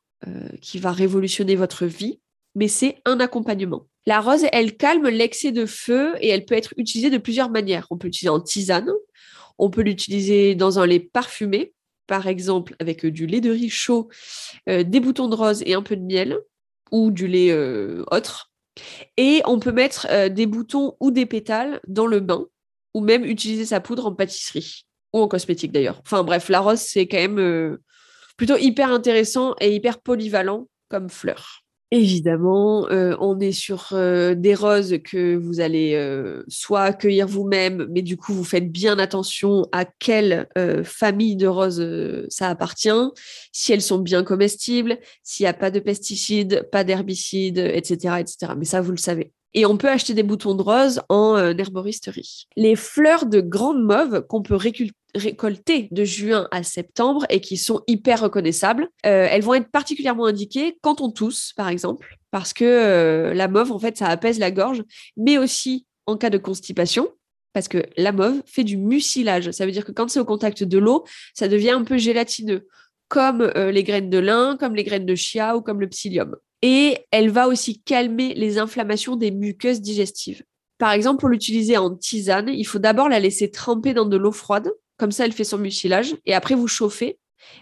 qui 0.62 0.80
va 0.80 0.92
révolutionner 0.92 1.56
votre 1.56 1.86
vie, 1.86 2.20
mais 2.54 2.68
c'est 2.68 2.98
un 3.06 3.22
accompagnement. 3.22 3.88
La 4.10 4.22
rose, 4.22 4.48
elle 4.54 4.76
calme 4.76 5.08
l'excès 5.08 5.52
de 5.52 5.68
feu 5.68 6.16
et 6.20 6.30
elle 6.30 6.44
peut 6.44 6.56
être 6.56 6.74
utilisée 6.78 7.12
de 7.12 7.20
plusieurs 7.20 7.52
manières. 7.52 7.86
On 7.92 7.98
peut 8.00 8.08
l'utiliser 8.08 8.30
en 8.30 8.40
tisane, 8.40 8.90
on 9.60 9.70
peut 9.70 9.84
l'utiliser 9.84 10.56
dans 10.56 10.80
un 10.80 10.88
lait 10.88 11.00
parfumé, 11.00 11.76
par 12.08 12.26
exemple 12.26 12.76
avec 12.80 13.06
euh, 13.06 13.12
du 13.12 13.28
lait 13.28 13.40
de 13.40 13.52
riz 13.52 13.70
chaud, 13.70 14.10
euh, 14.68 14.82
des 14.82 15.00
boutons 15.00 15.28
de 15.28 15.36
rose 15.36 15.62
et 15.64 15.76
un 15.76 15.84
peu 15.84 15.96
de 15.96 16.02
miel, 16.02 16.40
ou 16.90 17.12
du 17.12 17.28
lait 17.28 17.52
euh, 17.52 18.04
autre. 18.10 18.52
Et 19.16 19.44
on 19.46 19.60
peut 19.60 19.72
mettre 19.72 20.08
des 20.30 20.48
boutons 20.48 20.96
ou 21.00 21.12
des 21.12 21.28
pétales 21.28 21.80
dans 21.88 22.08
le 22.08 22.20
bain, 22.20 22.48
ou 22.96 23.02
même 23.02 23.24
utiliser 23.24 23.66
sa 23.66 23.80
poudre 23.80 24.08
en 24.08 24.16
pâtisserie, 24.16 24.88
ou 25.14 25.20
en 25.20 25.28
cosmétique 25.28 25.72
d'ailleurs. 25.72 26.02
Enfin 26.04 26.24
bref, 26.24 26.50
la 26.50 26.62
rose, 26.62 26.80
c'est 26.80 27.08
quand 27.08 27.18
même 27.18 27.78
plutôt 28.38 28.58
hyper 28.58 28.92
intéressant 28.92 29.54
et 29.62 29.76
hyper 29.76 30.02
polyvalent 30.02 30.68
comme 30.90 31.10
fleur. 31.10 31.64
Évidemment, 31.92 32.88
euh, 32.92 33.16
on 33.20 33.40
est 33.40 33.52
sur 33.52 33.90
euh, 33.94 34.36
des 34.36 34.54
roses 34.54 35.00
que 35.04 35.36
vous 35.36 35.60
allez 35.60 35.96
euh, 35.96 36.44
soit 36.48 36.94
cueillir 36.94 37.28
vous-même, 37.28 37.88
mais 37.90 38.04
du 38.04 38.16
coup, 38.16 38.32
vous 38.32 38.44
faites 38.44 38.72
bien 38.72 39.00
attention 39.00 39.66
à 39.72 39.86
quelle 39.86 40.48
famille 40.84 41.36
de 41.36 41.48
roses 41.48 41.84
ça 42.30 42.50
appartient, 42.50 42.90
si 43.52 43.74
elles 43.74 43.82
sont 43.82 43.98
bien 43.98 44.24
comestibles, 44.24 45.00
s'il 45.24 45.46
n'y 45.46 45.50
a 45.50 45.54
pas 45.54 45.72
de 45.72 45.80
pesticides, 45.80 46.70
pas 46.72 46.84
d'herbicides, 46.84 47.58
etc., 47.58 48.16
etc. 48.20 48.54
Mais 48.58 48.66
ça, 48.66 48.82
vous 48.82 48.92
le 48.92 48.98
savez. 48.98 49.32
Et 49.56 49.66
on 49.66 49.78
peut 49.78 49.90
acheter 49.90 50.14
des 50.14 50.22
boutons 50.22 50.54
de 50.54 50.62
rose 50.62 51.02
en 51.10 51.38
herboristerie. 51.38 52.46
Les 52.56 52.76
fleurs 52.76 53.26
de 53.26 53.42
grande 53.42 53.84
mauve 53.84 54.26
qu'on 54.28 54.44
peut 54.44 54.56
récoltées 55.16 55.88
de 55.92 56.04
juin 56.04 56.48
à 56.52 56.64
septembre 56.64 57.26
et 57.30 57.42
qui 57.42 57.58
sont 57.58 57.82
hyper 57.88 58.22
reconnaissables. 58.22 58.88
Euh, 59.06 59.28
elles 59.30 59.42
vont 59.42 59.54
être 59.54 59.70
particulièrement 59.70 60.26
indiquées 60.26 60.78
quand 60.82 61.02
on 61.02 61.12
tousse, 61.12 61.54
par 61.56 61.70
exemple, 61.70 62.18
parce 62.32 62.54
que 62.54 62.66
euh, 62.66 63.34
la 63.34 63.48
mauve, 63.48 63.72
en 63.72 63.80
fait, 63.80 63.98
ça 63.98 64.08
apaise 64.08 64.40
la 64.40 64.52
gorge, 64.52 64.84
mais 65.18 65.38
aussi 65.38 65.86
en 66.06 66.18
cas 66.18 66.30
de 66.30 66.38
constipation. 66.38 67.10
Parce 67.54 67.68
que 67.68 67.84
la 67.98 68.12
mauve 68.12 68.44
fait 68.46 68.64
du 68.64 68.78
mucilage. 68.78 69.50
Ça 69.52 69.66
veut 69.66 69.72
dire 69.72 69.84
que 69.84 69.92
quand 69.92 70.08
c'est 70.10 70.20
au 70.20 70.26
contact 70.26 70.64
de 70.64 70.78
l'eau, 70.78 71.04
ça 71.34 71.48
devient 71.48 71.72
un 71.72 71.84
peu 71.84 71.98
gélatineux, 71.98 72.68
comme 73.08 73.42
euh, 73.42 73.72
les 73.72 73.84
graines 73.84 74.12
de 74.12 74.20
lin, 74.20 74.56
comme 74.60 74.76
les 74.76 74.84
graines 74.84 75.06
de 75.06 75.16
chia 75.16 75.58
ou 75.58 75.62
comme 75.62 75.82
le 75.82 75.90
psyllium. 75.90 76.36
Et 76.62 77.00
elle 77.12 77.32
va 77.32 77.48
aussi 77.48 77.82
calmer 77.82 78.34
les 78.36 78.60
inflammations 78.60 79.16
des 79.16 79.32
muqueuses 79.32 79.82
digestives. 79.82 80.44
Par 80.78 80.92
exemple, 80.92 81.20
pour 81.20 81.30
l'utiliser 81.30 81.78
en 81.78 81.96
tisane, 81.96 82.50
il 82.50 82.66
faut 82.66 82.80
d'abord 82.80 83.10
la 83.10 83.20
laisser 83.20 83.52
tremper 83.52 83.94
dans 83.94 84.06
de 84.06 84.18
l'eau 84.18 84.32
froide. 84.32 84.72
Comme 85.00 85.12
ça, 85.12 85.26
elle 85.26 85.32
fait 85.32 85.44
son 85.44 85.58
mucilage. 85.58 86.16
Et 86.28 86.36
après, 86.36 86.54
vous 86.54 86.68
chauffez. 86.68 87.18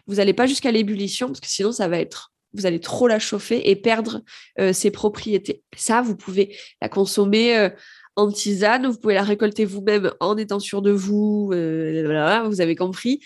Vous 0.07 0.15
n'allez 0.15 0.33
pas 0.33 0.47
jusqu'à 0.47 0.71
l'ébullition, 0.71 1.27
parce 1.27 1.39
que 1.39 1.47
sinon, 1.47 1.71
ça 1.71 1.87
va 1.87 1.99
être 1.99 2.33
vous 2.53 2.65
allez 2.65 2.79
trop 2.79 3.07
la 3.07 3.19
chauffer 3.19 3.69
et 3.69 3.75
perdre 3.75 4.21
euh, 4.59 4.73
ses 4.73 4.91
propriétés. 4.91 5.63
Ça, 5.75 6.01
vous 6.01 6.15
pouvez 6.15 6.55
la 6.81 6.89
consommer 6.89 7.57
euh, 7.57 7.69
en 8.15 8.31
tisane, 8.31 8.87
vous 8.87 8.97
pouvez 8.97 9.13
la 9.13 9.21
récolter 9.21 9.63
vous-même 9.63 10.11
en 10.19 10.37
étant 10.37 10.59
sûr 10.59 10.81
de 10.81 10.89
vous, 10.89 11.51
euh, 11.53 12.43
vous 12.47 12.61
avez 12.61 12.75
compris 12.75 13.19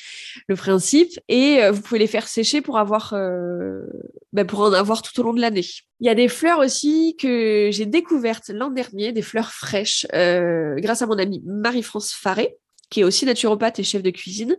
le 0.50 0.58
principe, 0.58 1.18
et 1.30 1.62
vous 1.72 1.82
pouvez 1.82 2.00
les 2.00 2.08
faire 2.08 2.28
sécher 2.28 2.60
pour 2.60 2.78
avoir, 2.78 3.14
ben, 4.34 4.46
pour 4.46 4.60
en 4.60 4.74
avoir 4.74 5.02
tout 5.02 5.18
au 5.22 5.24
long 5.24 5.34
de 5.34 5.40
l'année. 5.40 5.64
Il 6.02 6.08
y 6.08 6.10
a 6.10 6.16
des 6.16 6.28
fleurs 6.28 6.60
aussi 6.60 7.16
que 7.18 7.70
j'ai 7.72 7.86
découvertes 7.86 8.50
l'an 8.50 8.70
dernier, 8.70 9.14
des 9.14 9.22
fleurs 9.22 9.54
fraîches, 9.54 10.06
grâce 10.12 11.02
à 11.02 11.06
mon 11.06 11.18
amie 11.18 11.42
Marie-France 11.46 12.12
Faré, 12.12 12.58
qui 12.92 13.00
est 13.00 13.04
aussi 13.04 13.26
naturopathe 13.26 13.80
et 13.80 13.84
chef 13.84 14.04
de 14.04 14.12
cuisine. 14.12 14.56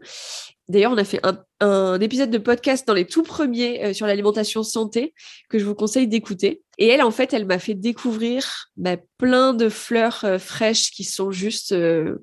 D'ailleurs, 0.69 0.93
on 0.93 0.97
a 0.97 1.05
fait 1.05 1.21
un, 1.61 2.01
épisode 2.01 2.31
de 2.31 2.39
podcast 2.39 2.89
dans 2.89 2.95
les 2.95 3.07
tout 3.07 3.23
premiers 3.23 3.85
euh, 3.85 3.93
sur 3.93 4.07
l'alimentation 4.07 4.63
santé 4.63 5.15
que 5.49 5.59
je 5.59 5.65
vous 5.65 5.75
conseille 5.75 6.09
d'écouter. 6.09 6.63
Et 6.79 6.89
elle, 6.89 7.03
en 7.03 7.11
fait, 7.11 7.33
elle 7.33 7.47
m'a 7.47 7.59
fait 7.59 7.75
découvrir 7.75 8.71
bah, 8.77 8.97
plein 9.19 9.53
de 9.53 9.69
fleurs 9.69 10.25
euh, 10.25 10.39
fraîches 10.39 10.91
qui 10.91 11.05
sont 11.05 11.31
juste... 11.31 11.73
Euh, 11.73 12.17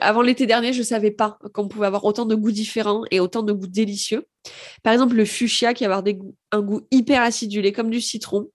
avant 0.00 0.22
l'été 0.22 0.46
dernier, 0.46 0.72
je 0.72 0.80
ne 0.80 0.84
savais 0.84 1.12
pas 1.12 1.38
qu'on 1.54 1.68
pouvait 1.68 1.86
avoir 1.86 2.04
autant 2.04 2.24
de 2.24 2.34
goûts 2.34 2.50
différents 2.50 3.04
et 3.12 3.20
autant 3.20 3.44
de 3.44 3.52
goûts 3.52 3.68
délicieux. 3.68 4.24
Par 4.82 4.92
exemple, 4.92 5.14
le 5.14 5.24
fuchsia 5.24 5.74
qui 5.74 5.84
va 5.84 5.96
avoir 5.96 6.14
un 6.50 6.60
goût 6.60 6.80
hyper 6.90 7.22
acidulé 7.22 7.70
comme 7.70 7.88
du 7.88 8.00
citron. 8.00 8.50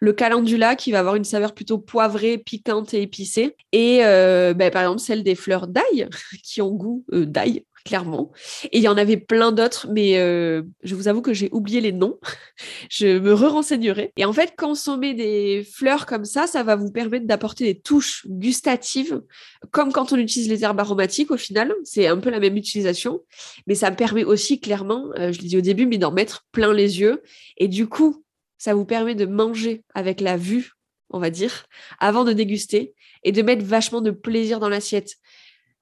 Le 0.00 0.12
calendula 0.12 0.76
qui 0.76 0.92
va 0.92 1.00
avoir 1.00 1.16
une 1.16 1.24
saveur 1.24 1.54
plutôt 1.54 1.78
poivrée, 1.78 2.38
piquante 2.38 2.94
et 2.94 3.02
épicée. 3.02 3.56
Et 3.72 4.04
euh, 4.04 4.54
ben, 4.54 4.70
par 4.70 4.82
exemple 4.82 5.00
celle 5.00 5.22
des 5.22 5.34
fleurs 5.34 5.66
d'ail 5.66 6.08
qui 6.42 6.62
ont 6.62 6.70
goût 6.70 7.04
euh, 7.12 7.26
d'ail 7.26 7.64
clairement. 7.84 8.32
Et 8.64 8.78
il 8.78 8.82
y 8.82 8.88
en 8.88 8.98
avait 8.98 9.16
plein 9.16 9.50
d'autres, 9.50 9.86
mais 9.90 10.18
euh, 10.18 10.62
je 10.82 10.94
vous 10.94 11.08
avoue 11.08 11.22
que 11.22 11.32
j'ai 11.32 11.48
oublié 11.52 11.80
les 11.80 11.92
noms. 11.92 12.18
je 12.90 13.18
me 13.18 13.32
re-renseignerai. 13.32 14.12
Et 14.18 14.26
en 14.26 14.32
fait, 14.34 14.54
consommer 14.58 15.14
des 15.14 15.66
fleurs 15.74 16.04
comme 16.04 16.26
ça, 16.26 16.46
ça 16.46 16.62
va 16.62 16.76
vous 16.76 16.90
permettre 16.90 17.26
d'apporter 17.26 17.64
des 17.64 17.80
touches 17.80 18.26
gustatives, 18.26 19.22
comme 19.70 19.90
quand 19.90 20.12
on 20.12 20.16
utilise 20.16 20.50
les 20.50 20.64
herbes 20.64 20.80
aromatiques 20.80 21.30
au 21.30 21.38
final. 21.38 21.72
C'est 21.84 22.08
un 22.08 22.18
peu 22.18 22.28
la 22.28 22.40
même 22.40 22.58
utilisation, 22.58 23.22
mais 23.66 23.74
ça 23.74 23.90
me 23.90 23.96
permet 23.96 24.24
aussi 24.24 24.60
clairement, 24.60 25.10
je 25.16 25.40
l'ai 25.40 25.48
dit 25.48 25.56
au 25.56 25.62
début, 25.62 25.86
mais 25.86 25.98
d'en 25.98 26.12
mettre 26.12 26.44
plein 26.52 26.74
les 26.74 27.00
yeux. 27.00 27.22
Et 27.56 27.68
du 27.68 27.86
coup, 27.88 28.22
ça 28.58 28.74
vous 28.74 28.84
permet 28.84 29.14
de 29.14 29.26
manger 29.26 29.82
avec 29.94 30.20
la 30.20 30.36
vue, 30.36 30.72
on 31.10 31.18
va 31.18 31.30
dire, 31.30 31.64
avant 31.98 32.24
de 32.24 32.32
déguster 32.32 32.94
et 33.22 33.32
de 33.32 33.42
mettre 33.42 33.64
vachement 33.64 34.00
de 34.00 34.10
plaisir 34.10 34.60
dans 34.60 34.68
l'assiette. 34.68 35.14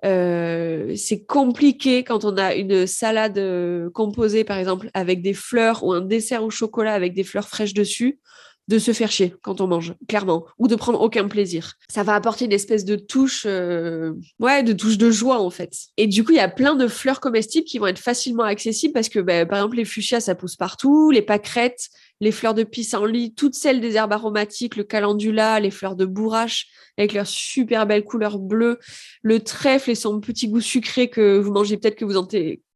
Euh, 0.05 0.95
c'est 0.95 1.25
compliqué 1.25 2.05
quand 2.05 2.25
on 2.25 2.37
a 2.37 2.55
une 2.55 2.87
salade 2.87 3.39
euh, 3.39 3.91
composée, 3.91 4.45
par 4.45 4.59
exemple, 4.59 4.91
avec 4.95 5.23
des 5.23 5.35
fleurs 5.35 5.83
ou 5.85 5.93
un 5.93 6.03
dessert 6.03 6.45
au 6.45 6.51
chocolat 6.51 6.93
avec 6.93 7.15
des 7.15 7.25
fleurs 7.25 7.49
fraîches 7.49 7.75
dessus 7.75 8.21
de 8.69 8.79
se 8.79 8.93
faire 8.93 9.11
chier 9.11 9.35
quand 9.43 9.61
on 9.61 9.69
mange, 9.69 9.95
clairement, 10.09 10.45
ou 10.59 10.67
de 10.69 10.75
prendre 10.75 11.01
aucun 11.01 11.29
plaisir. 11.29 11.75
Ça 11.89 12.03
va 12.03 12.15
apporter 12.15 12.47
une 12.47 12.53
espèce 12.53 12.85
de 12.85 12.97
touche, 12.97 13.45
euh, 13.47 14.13
ouais, 14.41 14.63
de 14.63 14.73
touche 14.73 14.99
de 14.99 15.11
joie 15.11 15.41
en 15.41 15.51
fait. 15.51 15.73
Et 15.97 16.07
du 16.07 16.25
coup, 16.25 16.33
il 16.33 16.39
y 16.39 16.41
a 16.41 16.49
plein 16.49 16.75
de 16.75 16.89
fleurs 16.89 17.21
comestibles 17.21 17.65
qui 17.65 17.79
vont 17.79 17.87
être 17.87 18.01
facilement 18.01 18.43
accessibles 18.43 18.93
parce 18.93 19.09
que, 19.09 19.21
bah, 19.21 19.47
par 19.47 19.59
exemple, 19.59 19.77
les 19.77 19.85
fuchsias, 19.85 20.21
ça 20.21 20.35
pousse 20.35 20.57
partout, 20.57 21.11
les 21.11 21.23
pâquerettes, 21.23 21.89
les 22.21 22.33
fleurs 22.33 22.55
de 22.55 22.65
pissenlit, 22.65 23.35
toutes 23.35 23.55
celles 23.55 23.81
des 23.81 23.95
herbes 23.95 24.13
aromatiques, 24.13 24.77
le 24.77 24.85
calendula, 24.85 25.61
les 25.61 25.71
fleurs 25.71 25.97
de 25.97 26.05
bourrache 26.05 26.67
avec 26.99 27.13
leur 27.13 27.27
super 27.27 27.87
belle 27.87 28.05
couleur 28.05 28.39
bleue, 28.39 28.79
le 29.23 29.41
trèfle 29.41 29.91
et 29.91 29.95
son 29.95 30.21
petit 30.21 30.49
goût 30.49 30.61
sucré 30.61 31.09
que 31.09 31.39
vous 31.39 31.53
mangez 31.53 31.77
peut-être 31.77 31.97
que 31.97 32.05
vous 32.05 32.17
en 32.17 32.27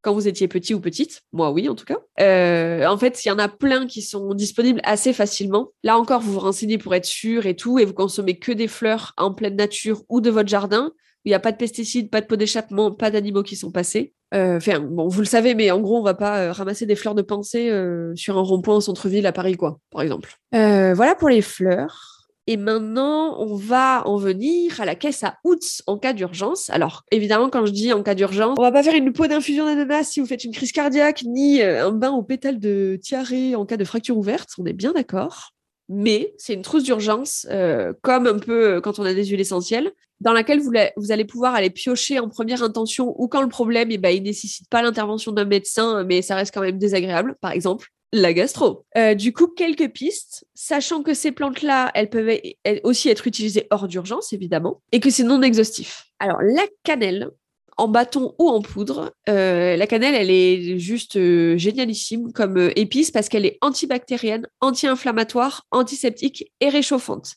quand 0.03 0.15
vous 0.15 0.29
étiez 0.29 0.49
petit 0.49 0.73
ou 0.73 0.81
petite, 0.81 1.23
moi 1.33 1.51
oui 1.51 1.69
en 1.69 1.75
tout 1.75 1.85
cas. 1.85 1.99
Euh, 2.21 2.87
en 2.87 2.97
fait, 2.97 3.25
il 3.25 3.29
y 3.29 3.31
en 3.31 3.39
a 3.39 3.49
plein 3.49 3.87
qui 3.87 4.03
sont 4.03 4.35
disponibles 4.35 4.81
assez 4.85 5.13
facilement. 5.13 5.73
Là 5.83 5.99
encore, 5.99 6.21
vous 6.21 6.33
vous 6.33 6.41
renseignez 6.41 6.79
pour 6.79 6.95
être 6.95 7.05
sûr 7.05 7.47
et 7.47 7.55
tout, 7.55 7.79
et 7.79 7.85
vous 7.85 7.93
consommez 7.93 8.39
que 8.39 8.53
des 8.53 8.69
fleurs 8.69 9.13
en 9.19 9.35
pleine 9.35 9.57
nature 9.57 10.03
ou 10.09 10.21
de 10.21 10.31
votre 10.31 10.49
jardin. 10.49 10.93
où 10.95 11.21
Il 11.27 11.31
n'y 11.31 11.35
a 11.35 11.41
pas 11.41 11.53
de 11.53 11.59
pesticides, 11.59 12.11
pas 12.11 12.23
de 12.23 12.27
pots 12.27 12.37
d'échappement, 12.37 12.93
pas 12.93 13.11
d'animaux 13.11 13.43
qui 13.43 13.57
sont 13.57 13.71
passés. 13.71 14.15
Euh, 14.35 14.57
enfin, 14.57 14.81
bon, 14.81 15.09
vous 15.09 15.21
le 15.21 15.27
savez, 15.27 15.55
mais 15.55 15.71
en 15.71 15.81
gros, 15.81 15.99
on 15.99 16.03
va 16.03 16.15
pas 16.15 16.41
euh, 16.41 16.53
ramasser 16.53 16.87
des 16.87 16.95
fleurs 16.95 17.15
de 17.15 17.23
pensée 17.23 17.71
sur 18.15 18.39
un 18.39 18.43
rond-point 18.43 18.77
en 18.77 18.81
centre-ville 18.81 19.27
à 19.27 19.33
Paris, 19.33 19.57
quoi, 19.57 19.79
par 19.91 20.03
exemple. 20.03 20.39
voilà 20.53 21.15
pour 21.15 21.29
les 21.29 21.43
fleurs. 21.43 22.21
Et 22.47 22.57
maintenant, 22.57 23.37
on 23.39 23.55
va 23.55 24.03
en 24.09 24.17
venir 24.17 24.81
à 24.81 24.85
la 24.85 24.97
caisse 24.97 25.23
à 25.23 25.37
août 25.45 25.63
en 25.87 25.99
cas 25.99 26.13
d'urgence. 26.13 26.69
Alors, 26.71 27.05
évidemment, 27.13 27.49
quand 27.49 27.65
je 27.65 27.71
dis 27.71 27.93
en 27.93 28.03
cas 28.03 28.17
d'urgence, 28.17 28.57
on 28.59 28.63
va 28.63 28.73
pas 28.73 28.83
faire 28.83 28.97
une 28.97 29.13
peau 29.13 29.29
d'infusion 29.29 29.67
d'ananas 29.67 30.05
si 30.05 30.19
vous 30.19 30.27
faites 30.27 30.43
une 30.43 30.53
crise 30.53 30.73
cardiaque, 30.73 31.23
ni 31.25 31.63
euh, 31.63 31.87
un 31.87 31.93
bain 31.93 32.11
aux 32.11 32.25
pétales 32.25 32.59
de 32.59 32.99
tiare 33.01 33.33
en 33.55 33.67
cas 33.67 33.77
de 33.77 33.85
fracture 33.85 34.19
ouverte. 34.19 34.51
On 34.59 34.67
est 34.67 34.73
bien 34.73 34.93
d'accord. 34.93 35.53
Mais 35.93 36.33
c'est 36.39 36.55
une 36.55 36.63
trousse 36.63 36.85
d'urgence, 36.85 37.49
euh, 37.51 37.93
comme 38.01 38.29
un 38.29 38.39
peu 38.39 38.77
euh, 38.77 38.81
quand 38.81 39.01
on 39.01 39.05
a 39.05 39.13
des 39.13 39.25
huiles 39.25 39.41
essentielles, 39.41 39.91
dans 40.21 40.33
laquelle 40.33 40.61
vous, 40.61 41.11
allez 41.11 41.25
pouvoir 41.25 41.55
aller 41.55 41.71
piocher 41.71 42.21
en 42.21 42.29
première 42.29 42.63
intention 42.63 43.13
ou 43.21 43.27
quand 43.27 43.43
le 43.43 43.49
problème, 43.49 43.89
eh 43.91 43.99
ben, 43.99 44.11
il 44.11 44.23
nécessite 44.23 44.69
pas 44.69 44.83
l'intervention 44.83 45.33
d'un 45.33 45.47
médecin, 45.47 46.05
mais 46.05 46.23
ça 46.23 46.37
reste 46.37 46.55
quand 46.55 46.61
même 46.61 46.79
désagréable. 46.79 47.35
Par 47.41 47.51
exemple, 47.51 47.89
la 48.13 48.33
gastro. 48.33 48.85
Euh, 48.97 49.15
du 49.15 49.33
coup, 49.33 49.49
quelques 49.49 49.89
pistes, 49.89 50.47
sachant 50.55 51.03
que 51.03 51.13
ces 51.13 51.33
plantes-là, 51.33 51.91
elles 51.95 52.11
peuvent 52.11 52.39
aussi 52.85 53.09
être 53.09 53.27
utilisées 53.27 53.67
hors 53.71 53.89
d'urgence, 53.89 54.33
évidemment, 54.33 54.83
et 54.93 55.01
que 55.01 55.11
c'est 55.11 55.25
non 55.25 55.43
exhaustif. 55.43 56.05
Alors, 56.21 56.39
la 56.41 56.67
cannelle, 56.85 57.31
en 57.81 57.89
bâton 57.89 58.35
ou 58.39 58.49
en 58.49 58.61
poudre, 58.61 59.15
euh, 59.29 59.77
la 59.77 59.87
cannelle, 59.87 60.15
elle 60.15 60.31
est 60.31 60.79
juste 60.79 61.17
euh, 61.17 61.57
génialissime 61.57 62.33
comme 62.33 62.71
épice 62.77 63.11
parce 63.11 63.29
qu'elle 63.29 63.47
est 63.47 63.59
antibactérienne, 63.61 64.47
anti-inflammatoire, 64.61 65.67
antiseptique 65.71 66.53
et 66.61 66.69
réchauffante. 66.69 67.35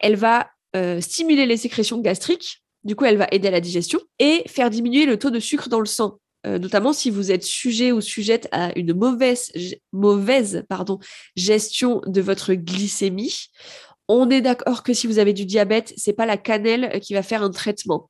Elle 0.00 0.16
va 0.16 0.50
stimuler 1.00 1.46
les 1.46 1.56
sécrétions 1.56 2.02
gastriques, 2.02 2.62
du 2.86 2.94
coup, 2.94 3.04
elle 3.04 3.16
va 3.16 3.26
aider 3.32 3.48
à 3.48 3.50
la 3.50 3.60
digestion 3.60 3.98
et 4.20 4.44
faire 4.46 4.70
diminuer 4.70 5.06
le 5.06 5.18
taux 5.18 5.30
de 5.30 5.40
sucre 5.40 5.68
dans 5.68 5.80
le 5.80 5.86
sang. 5.86 6.20
Euh, 6.46 6.60
notamment 6.60 6.92
si 6.92 7.10
vous 7.10 7.32
êtes 7.32 7.42
sujet 7.42 7.90
ou 7.90 8.00
sujette 8.00 8.48
à 8.52 8.70
une 8.78 8.94
mauvaise, 8.94 9.50
mauvaise 9.92 10.64
gestion 11.34 12.00
de 12.06 12.20
votre 12.20 12.54
glycémie. 12.54 13.46
On 14.06 14.30
est 14.30 14.40
d'accord 14.40 14.84
que 14.84 14.94
si 14.94 15.08
vous 15.08 15.18
avez 15.18 15.32
du 15.32 15.46
diabète, 15.46 15.92
c'est 15.96 16.12
pas 16.12 16.26
la 16.26 16.36
cannelle 16.36 17.00
qui 17.00 17.14
va 17.14 17.24
faire 17.24 17.42
un 17.42 17.50
traitement. 17.50 18.08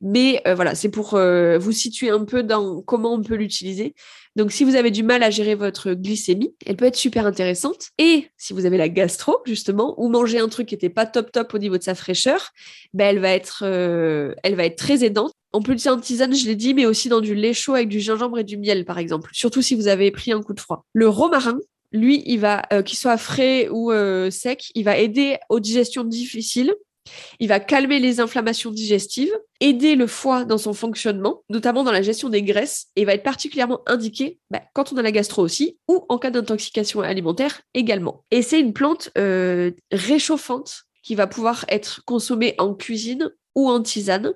Mais 0.00 0.42
euh, 0.46 0.54
voilà, 0.54 0.74
c'est 0.74 0.88
pour 0.88 1.14
euh, 1.14 1.58
vous 1.58 1.72
situer 1.72 2.10
un 2.10 2.24
peu 2.24 2.42
dans 2.42 2.82
comment 2.82 3.14
on 3.14 3.22
peut 3.22 3.34
l'utiliser. 3.34 3.94
Donc, 4.36 4.52
si 4.52 4.64
vous 4.64 4.76
avez 4.76 4.90
du 4.90 5.02
mal 5.02 5.22
à 5.22 5.30
gérer 5.30 5.54
votre 5.54 5.92
glycémie, 5.92 6.54
elle 6.64 6.76
peut 6.76 6.84
être 6.84 6.96
super 6.96 7.26
intéressante. 7.26 7.90
Et 7.98 8.28
si 8.36 8.52
vous 8.52 8.66
avez 8.66 8.76
la 8.76 8.88
gastro, 8.88 9.38
justement, 9.44 9.94
ou 10.00 10.08
manger 10.08 10.38
un 10.38 10.48
truc 10.48 10.68
qui 10.68 10.74
n'était 10.74 10.88
pas 10.88 11.06
top 11.06 11.32
top 11.32 11.52
au 11.54 11.58
niveau 11.58 11.78
de 11.78 11.82
sa 11.82 11.94
fraîcheur, 11.94 12.50
ben, 12.94 13.06
elle, 13.06 13.18
va 13.18 13.30
être, 13.30 13.64
elle 13.64 14.54
va 14.54 14.64
être 14.64 14.78
très 14.78 15.04
aidante. 15.04 15.32
On 15.52 15.62
peut 15.62 15.72
l'utiliser 15.72 15.90
en 15.90 16.00
tisane, 16.00 16.34
je 16.34 16.46
l'ai 16.46 16.54
dit, 16.54 16.74
mais 16.74 16.86
aussi 16.86 17.08
dans 17.08 17.20
du 17.20 17.34
lait 17.34 17.54
chaud 17.54 17.74
avec 17.74 17.88
du 17.88 17.98
gingembre 17.98 18.38
et 18.38 18.44
du 18.44 18.56
miel, 18.56 18.84
par 18.84 18.98
exemple. 18.98 19.30
Surtout 19.32 19.62
si 19.62 19.74
vous 19.74 19.88
avez 19.88 20.12
pris 20.12 20.30
un 20.32 20.42
coup 20.42 20.54
de 20.54 20.60
froid. 20.60 20.84
Le 20.92 21.08
romarin, 21.08 21.58
lui, 21.92 22.22
il 22.26 22.38
va, 22.38 22.62
euh, 22.72 22.82
qu'il 22.82 22.98
soit 22.98 23.16
frais 23.16 23.68
ou 23.68 23.90
euh, 23.90 24.30
sec, 24.30 24.70
il 24.74 24.84
va 24.84 24.96
aider 24.96 25.38
aux 25.48 25.60
digestions 25.60 26.04
difficiles. 26.04 26.74
Il 27.38 27.48
va 27.48 27.60
calmer 27.60 27.98
les 27.98 28.20
inflammations 28.20 28.70
digestives, 28.70 29.32
aider 29.60 29.94
le 29.94 30.06
foie 30.06 30.44
dans 30.44 30.58
son 30.58 30.74
fonctionnement, 30.74 31.42
notamment 31.48 31.82
dans 31.82 31.92
la 31.92 32.02
gestion 32.02 32.28
des 32.28 32.42
graisses, 32.42 32.88
et 32.96 33.04
va 33.04 33.14
être 33.14 33.22
particulièrement 33.22 33.80
indiqué 33.86 34.38
bah, 34.50 34.62
quand 34.74 34.92
on 34.92 34.96
a 34.96 35.02
la 35.02 35.12
gastro 35.12 35.42
aussi, 35.42 35.78
ou 35.88 36.04
en 36.08 36.18
cas 36.18 36.30
d'intoxication 36.30 37.00
alimentaire 37.00 37.62
également. 37.74 38.24
Et 38.30 38.42
c'est 38.42 38.60
une 38.60 38.72
plante 38.72 39.10
euh, 39.18 39.70
réchauffante 39.90 40.84
qui 41.02 41.14
va 41.14 41.26
pouvoir 41.26 41.64
être 41.68 42.04
consommée 42.04 42.54
en 42.58 42.74
cuisine 42.74 43.30
ou 43.54 43.68
en 43.70 43.82
tisane, 43.82 44.32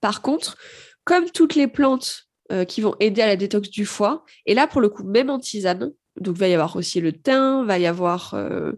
par 0.00 0.22
contre, 0.22 0.56
comme 1.04 1.30
toutes 1.30 1.54
les 1.54 1.66
plantes 1.66 2.26
euh, 2.52 2.64
qui 2.64 2.80
vont 2.80 2.96
aider 3.00 3.22
à 3.22 3.26
la 3.26 3.36
détox 3.36 3.70
du 3.70 3.86
foie, 3.86 4.24
et 4.46 4.54
là 4.54 4.66
pour 4.66 4.80
le 4.80 4.88
coup 4.88 5.04
même 5.04 5.30
en 5.30 5.38
tisane, 5.38 5.92
donc 6.20 6.36
va 6.36 6.48
y 6.48 6.54
avoir 6.54 6.76
aussi 6.76 7.00
le 7.00 7.12
thym, 7.12 7.64
va 7.64 7.78
y 7.78 7.86
avoir 7.86 8.34
euh, 8.34 8.72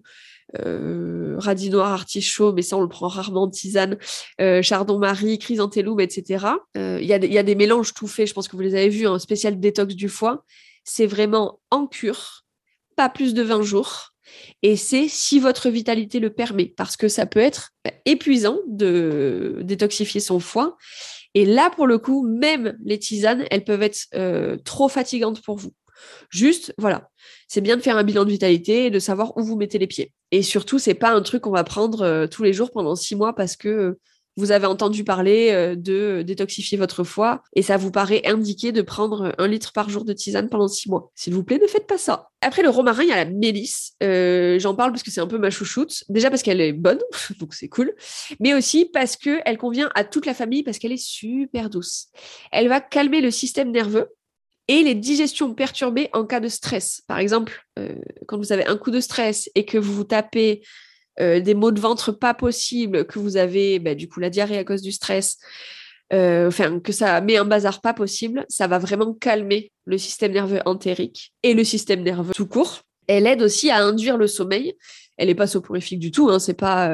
euh, 0.60 1.36
radis 1.38 1.70
noir, 1.70 1.92
artichaut, 1.92 2.52
mais 2.52 2.62
ça 2.62 2.76
on 2.76 2.82
le 2.82 2.88
prend 2.88 3.08
rarement 3.08 3.42
en 3.42 3.50
tisane, 3.50 3.98
euh, 4.40 4.62
chardon-marie, 4.62 5.38
chrysanthellum, 5.38 6.00
etc. 6.00 6.46
Euh, 6.76 6.98
Il 7.00 7.06
y, 7.06 7.12
a 7.12 7.18
des- 7.18 7.54
mélanges 7.54 7.94
tout 7.94 8.06
faits, 8.06 8.28
je 8.28 8.34
pense 8.34 8.48
que 8.48 8.56
vous 8.56 8.62
les 8.62 8.74
avez 8.74 8.88
vus, 8.88 9.06
un 9.06 9.18
spécial 9.18 9.60
détox 9.60 9.94
du 9.94 10.08
foie. 10.08 10.44
C'est 10.84 11.06
vraiment 11.06 11.60
en 11.70 11.86
cure, 11.86 12.44
pas 12.96 13.08
plus 13.08 13.34
de 13.34 13.42
20 13.42 13.62
jours. 13.62 14.12
Et 14.62 14.76
c'est 14.76 15.08
si 15.08 15.40
votre 15.40 15.68
vitalité 15.68 16.18
le 16.20 16.30
permet, 16.30 16.72
parce 16.76 16.96
que 16.96 17.08
ça 17.08 17.26
peut 17.26 17.40
être 17.40 17.70
bah, 17.84 17.92
épuisant 18.04 18.58
de 18.68 19.60
détoxifier 19.62 20.20
son 20.20 20.40
foie. 20.40 20.76
Et 21.34 21.44
là, 21.44 21.70
pour 21.70 21.86
le 21.86 21.98
coup, 21.98 22.26
même 22.26 22.76
les 22.84 22.98
tisanes, 22.98 23.44
elles 23.50 23.64
peuvent 23.64 23.82
être 23.82 24.06
euh, 24.14 24.56
trop 24.64 24.88
fatigantes 24.88 25.42
pour 25.42 25.56
vous. 25.56 25.72
Juste, 26.30 26.74
voilà, 26.78 27.10
c'est 27.48 27.60
bien 27.60 27.76
de 27.76 27.82
faire 27.82 27.96
un 27.96 28.04
bilan 28.04 28.24
de 28.24 28.30
vitalité 28.30 28.86
et 28.86 28.90
de 28.90 28.98
savoir 28.98 29.36
où 29.36 29.42
vous 29.42 29.56
mettez 29.56 29.78
les 29.78 29.86
pieds. 29.86 30.12
Et 30.30 30.42
surtout, 30.42 30.78
c'est 30.78 30.94
pas 30.94 31.12
un 31.12 31.22
truc 31.22 31.42
qu'on 31.42 31.50
va 31.50 31.64
prendre 31.64 32.02
euh, 32.02 32.26
tous 32.26 32.42
les 32.42 32.52
jours 32.52 32.70
pendant 32.70 32.96
six 32.96 33.14
mois 33.14 33.34
parce 33.34 33.56
que 33.56 33.68
euh, 33.68 34.00
vous 34.38 34.50
avez 34.50 34.64
entendu 34.64 35.04
parler 35.04 35.50
euh, 35.52 35.76
de 35.76 36.22
détoxifier 36.22 36.78
votre 36.78 37.04
foie 37.04 37.42
et 37.54 37.60
ça 37.60 37.76
vous 37.76 37.90
paraît 37.90 38.22
indiqué 38.24 38.72
de 38.72 38.80
prendre 38.80 39.34
un 39.36 39.46
litre 39.46 39.74
par 39.74 39.90
jour 39.90 40.06
de 40.06 40.14
tisane 40.14 40.48
pendant 40.48 40.68
six 40.68 40.88
mois. 40.88 41.10
S'il 41.14 41.34
vous 41.34 41.44
plaît, 41.44 41.58
ne 41.62 41.66
faites 41.66 41.86
pas 41.86 41.98
ça. 41.98 42.30
Après 42.40 42.62
le 42.62 42.70
romarin, 42.70 43.02
il 43.02 43.10
y 43.10 43.12
a 43.12 43.22
la 43.22 43.30
mélisse. 43.30 43.92
J'en 44.00 44.74
parle 44.74 44.92
parce 44.92 45.02
que 45.02 45.10
c'est 45.10 45.20
un 45.20 45.26
peu 45.26 45.36
ma 45.36 45.50
chouchoute. 45.50 46.04
Déjà 46.08 46.30
parce 46.30 46.42
qu'elle 46.42 46.62
est 46.62 46.72
bonne, 46.72 47.00
donc 47.38 47.52
c'est 47.52 47.68
cool, 47.68 47.94
mais 48.40 48.54
aussi 48.54 48.86
parce 48.86 49.16
qu'elle 49.16 49.58
convient 49.58 49.90
à 49.94 50.04
toute 50.04 50.24
la 50.24 50.32
famille 50.32 50.62
parce 50.62 50.78
qu'elle 50.78 50.92
est 50.92 51.04
super 51.04 51.68
douce. 51.68 52.06
Elle 52.50 52.68
va 52.68 52.80
calmer 52.80 53.20
le 53.20 53.30
système 53.30 53.70
nerveux 53.70 54.08
et 54.72 54.82
les 54.82 54.94
digestions 54.94 55.52
perturbées 55.52 56.08
en 56.14 56.24
cas 56.24 56.40
de 56.40 56.48
stress. 56.48 57.02
Par 57.06 57.18
exemple, 57.18 57.66
euh, 57.78 57.94
quand 58.26 58.38
vous 58.38 58.52
avez 58.52 58.66
un 58.66 58.78
coup 58.78 58.90
de 58.90 59.00
stress 59.00 59.50
et 59.54 59.66
que 59.66 59.76
vous 59.76 59.92
vous 59.92 60.04
tapez 60.04 60.62
euh, 61.20 61.40
des 61.40 61.52
maux 61.52 61.72
de 61.72 61.80
ventre 61.80 62.10
pas 62.10 62.32
possibles, 62.32 63.04
que 63.04 63.18
vous 63.18 63.36
avez 63.36 63.78
bah, 63.78 63.94
du 63.94 64.08
coup 64.08 64.18
la 64.18 64.30
diarrhée 64.30 64.56
à 64.56 64.64
cause 64.64 64.80
du 64.80 64.90
stress, 64.90 65.36
euh, 66.14 66.48
enfin 66.48 66.80
que 66.80 66.90
ça 66.90 67.20
met 67.20 67.36
un 67.36 67.44
bazar 67.44 67.82
pas 67.82 67.92
possible, 67.92 68.46
ça 68.48 68.66
va 68.66 68.78
vraiment 68.78 69.12
calmer 69.12 69.72
le 69.84 69.98
système 69.98 70.32
nerveux 70.32 70.60
entérique 70.64 71.34
et 71.42 71.52
le 71.52 71.64
système 71.64 72.02
nerveux 72.02 72.32
tout 72.34 72.46
court. 72.46 72.80
Elle 73.08 73.26
aide 73.26 73.42
aussi 73.42 73.68
à 73.70 73.84
induire 73.84 74.16
le 74.16 74.26
sommeil. 74.26 74.74
Elle 75.18 75.28
n'est 75.28 75.34
pas 75.34 75.46
soporifique 75.46 75.98
du 75.98 76.10
tout, 76.10 76.30
hein, 76.30 76.38
c'est 76.38 76.54
pas 76.54 76.90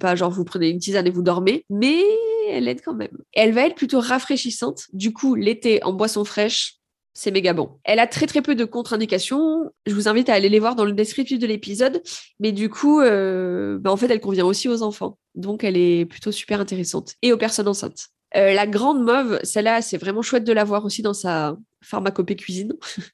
pas 0.00 0.16
genre 0.16 0.30
vous 0.30 0.44
prenez 0.44 0.70
une 0.70 0.80
tisane 0.80 1.06
et 1.06 1.10
vous 1.10 1.22
dormez, 1.22 1.64
mais 1.70 2.02
elle 2.50 2.66
aide 2.66 2.80
quand 2.84 2.94
même. 2.94 3.16
Elle 3.32 3.52
va 3.52 3.66
être 3.66 3.76
plutôt 3.76 4.00
rafraîchissante. 4.00 4.86
Du 4.92 5.12
coup, 5.12 5.36
l'été 5.36 5.82
en 5.84 5.92
boisson 5.92 6.24
fraîche, 6.24 6.81
c'est 7.14 7.30
méga 7.30 7.52
bon. 7.52 7.78
Elle 7.84 7.98
a 7.98 8.06
très 8.06 8.26
très 8.26 8.42
peu 8.42 8.54
de 8.54 8.64
contre-indications. 8.64 9.70
Je 9.86 9.94
vous 9.94 10.08
invite 10.08 10.28
à 10.28 10.34
aller 10.34 10.48
les 10.48 10.58
voir 10.58 10.74
dans 10.74 10.84
le 10.84 10.92
descriptif 10.92 11.38
de 11.38 11.46
l'épisode. 11.46 12.02
Mais 12.40 12.52
du 12.52 12.70
coup, 12.70 13.00
euh, 13.00 13.78
bah, 13.78 13.92
en 13.92 13.96
fait, 13.96 14.10
elle 14.10 14.20
convient 14.20 14.46
aussi 14.46 14.68
aux 14.68 14.82
enfants. 14.82 15.18
Donc, 15.34 15.64
elle 15.64 15.76
est 15.76 16.06
plutôt 16.06 16.32
super 16.32 16.60
intéressante. 16.60 17.14
Et 17.22 17.32
aux 17.32 17.36
personnes 17.36 17.68
enceintes. 17.68 18.08
Euh, 18.34 18.54
la 18.54 18.66
grande 18.66 19.04
mauve, 19.04 19.38
celle-là, 19.42 19.82
c'est 19.82 19.98
vraiment 19.98 20.22
chouette 20.22 20.44
de 20.44 20.52
la 20.54 20.64
voir 20.64 20.86
aussi 20.86 21.02
dans 21.02 21.12
sa 21.12 21.56
pharmacopée 21.82 22.36
cuisine. 22.36 22.74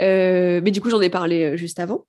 Euh, 0.00 0.60
mais 0.62 0.72
du 0.72 0.80
coup, 0.80 0.90
j'en 0.90 1.00
ai 1.00 1.08
parlé 1.08 1.56
juste 1.56 1.78
avant. 1.78 2.06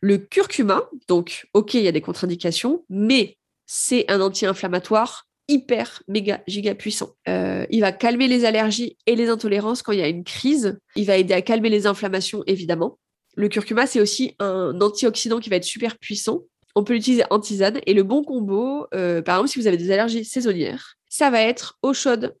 Le 0.00 0.18
curcuma, 0.18 0.88
donc, 1.06 1.46
ok, 1.52 1.74
il 1.74 1.82
y 1.82 1.88
a 1.88 1.92
des 1.92 2.00
contre-indications, 2.00 2.84
mais 2.88 3.36
c'est 3.66 4.10
un 4.10 4.20
anti-inflammatoire 4.20 5.27
hyper, 5.48 6.02
méga, 6.08 6.42
giga 6.46 6.74
puissant. 6.74 7.14
Euh, 7.26 7.66
il 7.70 7.80
va 7.80 7.90
calmer 7.90 8.28
les 8.28 8.44
allergies 8.44 8.96
et 9.06 9.16
les 9.16 9.28
intolérances 9.28 9.82
quand 9.82 9.92
il 9.92 9.98
y 9.98 10.02
a 10.02 10.08
une 10.08 10.24
crise. 10.24 10.78
Il 10.94 11.06
va 11.06 11.16
aider 11.16 11.34
à 11.34 11.42
calmer 11.42 11.70
les 11.70 11.86
inflammations, 11.86 12.44
évidemment. 12.46 12.98
Le 13.34 13.48
curcuma, 13.48 13.86
c'est 13.86 14.00
aussi 14.00 14.36
un 14.38 14.78
antioxydant 14.80 15.40
qui 15.40 15.48
va 15.48 15.56
être 15.56 15.64
super 15.64 15.98
puissant. 15.98 16.42
On 16.74 16.84
peut 16.84 16.92
l'utiliser 16.92 17.24
en 17.30 17.40
tisane. 17.40 17.80
Et 17.86 17.94
le 17.94 18.02
bon 18.02 18.22
combo, 18.22 18.86
euh, 18.94 19.22
par 19.22 19.36
exemple, 19.36 19.50
si 19.50 19.58
vous 19.58 19.66
avez 19.66 19.78
des 19.78 19.90
allergies 19.90 20.24
saisonnières, 20.24 20.96
ça 21.08 21.30
va 21.30 21.40
être 21.40 21.78
eau 21.82 21.94
chaude, 21.94 22.36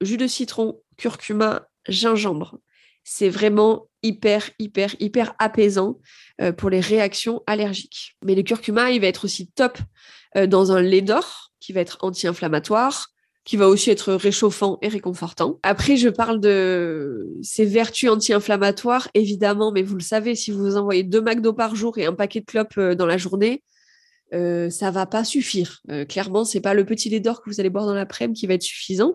jus 0.00 0.16
de 0.16 0.26
citron, 0.26 0.80
curcuma, 0.96 1.68
gingembre. 1.88 2.58
C'est 3.04 3.30
vraiment 3.30 3.88
hyper, 4.02 4.50
hyper, 4.58 4.94
hyper 5.00 5.34
apaisant 5.38 5.98
euh, 6.40 6.52
pour 6.52 6.70
les 6.70 6.80
réactions 6.80 7.42
allergiques. 7.46 8.16
Mais 8.24 8.34
le 8.34 8.42
curcuma, 8.42 8.90
il 8.90 9.00
va 9.00 9.06
être 9.06 9.24
aussi 9.24 9.48
top 9.52 9.78
dans 10.34 10.72
un 10.72 10.82
lait 10.82 11.00
d'or 11.00 11.47
qui 11.60 11.72
va 11.72 11.80
être 11.80 11.98
anti-inflammatoire, 12.00 13.08
qui 13.44 13.56
va 13.56 13.68
aussi 13.68 13.90
être 13.90 14.12
réchauffant 14.12 14.78
et 14.82 14.88
réconfortant. 14.88 15.58
Après, 15.62 15.96
je 15.96 16.10
parle 16.10 16.38
de 16.38 17.30
ses 17.42 17.64
vertus 17.64 18.10
anti-inflammatoires, 18.10 19.08
évidemment, 19.14 19.72
mais 19.72 19.82
vous 19.82 19.94
le 19.94 20.02
savez, 20.02 20.34
si 20.34 20.50
vous 20.50 20.76
envoyez 20.76 21.02
deux 21.02 21.22
McDo 21.22 21.54
par 21.54 21.74
jour 21.74 21.96
et 21.96 22.04
un 22.04 22.12
paquet 22.12 22.40
de 22.40 22.44
clopes 22.44 22.76
euh, 22.76 22.94
dans 22.94 23.06
la 23.06 23.16
journée, 23.16 23.62
euh, 24.34 24.68
ça 24.68 24.90
va 24.90 25.06
pas 25.06 25.24
suffire. 25.24 25.80
Euh, 25.90 26.04
clairement, 26.04 26.44
c'est 26.44 26.60
pas 26.60 26.74
le 26.74 26.84
petit 26.84 27.08
lait 27.08 27.20
d'or 27.20 27.42
que 27.42 27.48
vous 27.48 27.60
allez 27.60 27.70
boire 27.70 27.86
dans 27.86 27.94
l'après-midi 27.94 28.40
qui 28.40 28.46
va 28.46 28.54
être 28.54 28.62
suffisant, 28.62 29.14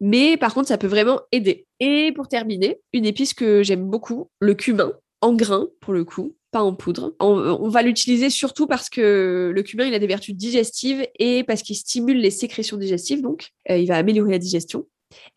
mais 0.00 0.36
par 0.38 0.54
contre, 0.54 0.68
ça 0.68 0.78
peut 0.78 0.86
vraiment 0.86 1.20
aider. 1.32 1.66
Et 1.80 2.12
pour 2.14 2.28
terminer, 2.28 2.80
une 2.94 3.04
épice 3.04 3.34
que 3.34 3.62
j'aime 3.62 3.84
beaucoup, 3.84 4.30
le 4.40 4.54
cumin, 4.54 4.92
en 5.20 5.34
grain 5.34 5.68
pour 5.80 5.92
le 5.92 6.04
coup, 6.04 6.36
pas 6.54 6.62
en 6.62 6.72
poudre. 6.72 7.16
On, 7.18 7.68
va 7.68 7.82
l'utiliser 7.82 8.30
surtout 8.30 8.68
parce 8.68 8.88
que 8.88 9.50
le 9.52 9.62
cumin, 9.64 9.86
il 9.86 9.94
a 9.94 9.98
des 9.98 10.06
vertus 10.06 10.36
digestives 10.36 11.04
et 11.18 11.42
parce 11.42 11.62
qu'il 11.62 11.74
stimule 11.74 12.18
les 12.18 12.30
sécrétions 12.30 12.76
digestives, 12.76 13.22
donc 13.22 13.50
euh, 13.70 13.76
il 13.76 13.88
va 13.88 13.96
améliorer 13.96 14.30
la 14.30 14.38
digestion. 14.38 14.86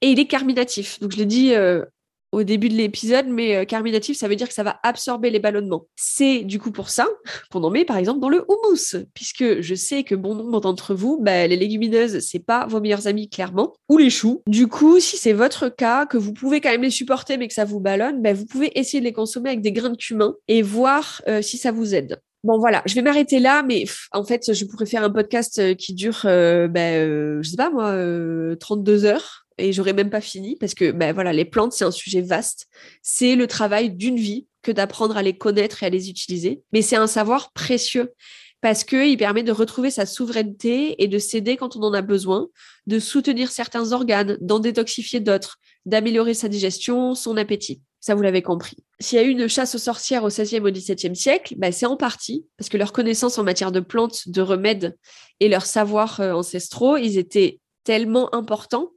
Et 0.02 0.12
il 0.12 0.20
est 0.20 0.28
carminatif. 0.28 1.00
Donc 1.00 1.14
je 1.14 1.18
l'ai 1.18 1.26
dit 1.26 1.56
euh, 1.56 1.84
au 2.32 2.44
début 2.44 2.70
de 2.70 2.76
l'épisode, 2.76 3.28
mais 3.28 3.56
euh, 3.56 3.66
carminatif, 3.66 4.18
ça 4.18 4.28
veut 4.28 4.36
dire 4.36 4.48
que 4.48 4.54
ça 4.54 4.64
va 4.64 4.80
absorber 4.84 5.30
les 5.30 5.40
ballonnements. 5.40 5.88
C'est 5.96 6.44
du 6.44 6.60
coup 6.60 6.72
pour 6.72 6.90
ça 6.90 7.08
qu'on 7.52 7.64
en 7.64 7.70
met 7.70 7.86
par 7.86 7.98
exemple 7.98 8.20
dans 8.20 8.30
le 8.30 8.46
houmous, 8.48 9.06
puisque 9.14 9.62
je 9.62 9.76
sais 9.76 10.04
que 10.04 10.16
bon 10.16 10.36
nombre 10.36 10.62
d'entre 10.62 10.94
vous, 10.94 11.20
bah, 11.22 11.48
les 11.48 11.56
légumineuses, 11.56 12.20
c'est 12.20 12.40
pas 12.40 12.68
vos 12.68 12.80
meilleurs 12.80 13.08
amis 13.08 13.30
clairement, 13.30 13.74
ou 13.90 13.98
les 13.98 14.10
choux. 14.10 14.42
Du 14.48 14.68
coup, 14.68 15.00
si 15.00 15.18
c'est 15.18 15.34
votre 15.34 15.70
cas, 15.70 16.06
que 16.06 16.18
vous 16.18 16.34
pouvez 16.34 16.62
quand 16.62 16.72
même 16.72 16.84
les 16.84 16.90
supporter, 16.90 17.38
mais 17.38 17.48
que 17.48 17.54
ça 17.54 17.66
vous 17.66 17.80
ballonne, 17.80 18.22
bah, 18.22 18.34
vous 18.34 18.46
pouvez 18.46 18.78
essayer 18.78 19.00
de 19.00 19.06
les 19.06 19.14
consommer 19.14 19.50
avec 19.50 19.62
des 19.62 19.72
grains 19.72 19.90
de 19.90 19.98
cumin 19.98 20.36
et 20.48 20.62
voir 20.62 21.22
euh, 21.28 21.42
si 21.42 21.58
ça 21.58 21.72
vous 21.72 21.96
aide. 21.96 22.20
Bon 22.44 22.60
voilà, 22.60 22.84
je 22.86 22.94
vais 22.94 23.02
m'arrêter 23.02 23.40
là, 23.40 23.64
mais 23.64 23.86
en 24.12 24.24
fait, 24.24 24.54
je 24.54 24.66
pourrais 24.66 24.86
faire 24.86 25.04
un 25.04 25.10
podcast 25.10 25.60
euh, 25.60 25.74
qui 25.74 25.94
dure, 25.94 26.22
euh, 26.26 26.68
euh, 26.78 27.40
je 27.42 27.50
sais 27.50 27.58
pas 27.58 27.70
moi, 27.72 27.88
euh, 27.88 28.56
32 28.56 29.06
heures 29.06 29.47
et 29.58 29.74
j'aurais 29.74 29.94
même 29.94 30.10
pas 30.10 30.22
fini 30.22 30.56
parce 30.56 30.74
que 30.74 30.92
ben 30.92 31.14
voilà, 31.14 31.34
les 31.34 31.46
plantes, 31.46 31.74
c'est 31.74 31.86
un 31.86 31.92
sujet 31.92 32.22
vaste. 32.22 32.68
C'est 33.02 33.36
le 33.36 33.48
travail 33.48 33.92
d'une 33.92 34.18
vie 34.18 34.48
que 34.62 34.72
d'apprendre 34.72 35.18
à 35.18 35.24
les 35.24 35.38
connaître 35.38 35.84
et 35.84 35.88
à 35.88 35.90
les 35.90 36.10
utiliser. 36.10 36.62
Mais 36.74 36.82
c'est 36.82 36.96
un 36.96 37.08
savoir 37.08 37.52
précieux 37.54 38.14
parce 38.62 38.84
qu'il 38.84 39.18
permet 39.18 39.44
de 39.44 39.52
retrouver 39.52 39.92
sa 39.92 40.06
souveraineté 40.06 41.02
et 41.02 41.08
de 41.08 41.20
s'aider 41.20 41.58
quand 41.58 41.76
on 41.76 41.84
en 41.84 41.94
a 41.94 42.02
besoin, 42.02 42.48
de 42.88 43.00
soutenir 43.00 43.52
certains 43.52 43.92
organes, 43.92 44.38
d'en 44.42 44.60
détoxifier 44.60 45.20
d'autres, 45.20 45.58
d'améliorer 45.86 46.34
sa 46.34 46.50
digestion, 46.50 47.14
son 47.16 47.38
appétit. 47.38 47.82
Ça, 48.00 48.16
vous 48.16 48.22
l'avez 48.22 48.42
compris. 48.42 48.78
S'il 49.00 49.18
y 49.18 49.22
a 49.22 49.26
eu 49.26 49.30
une 49.30 49.48
chasse 49.48 49.76
aux 49.76 49.80
sorcières 49.80 50.24
au 50.24 50.30
XVIe 50.30 50.60
au 50.60 50.72
XVIIe 50.72 51.16
siècle, 51.16 51.56
ben 51.58 51.72
c'est 51.72 51.86
en 51.86 51.98
partie 51.98 52.46
parce 52.58 52.70
que 52.70 52.78
leur 52.78 52.94
connaissance 52.94 53.38
en 53.38 53.44
matière 53.44 53.72
de 53.72 53.80
plantes, 53.80 54.28
de 54.30 54.42
remèdes 54.42 54.98
et 55.40 55.50
leurs 55.50 55.66
savoirs 55.66 56.20
euh, 56.20 56.34
ancestraux, 56.34 56.98
ils 56.98 57.18
étaient 57.18 57.60
tellement 57.84 58.34
importants 58.34 58.92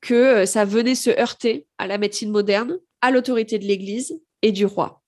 que 0.00 0.14
euh, 0.14 0.46
ça 0.46 0.64
venait 0.64 0.94
se 0.94 1.10
heurter 1.10 1.66
à 1.78 1.86
la 1.86 1.98
médecine 1.98 2.30
moderne, 2.30 2.78
à 3.00 3.10
l'autorité 3.10 3.58
de 3.58 3.64
l'Église 3.64 4.20
et 4.42 4.52
du 4.52 4.66
roi. 4.66 5.02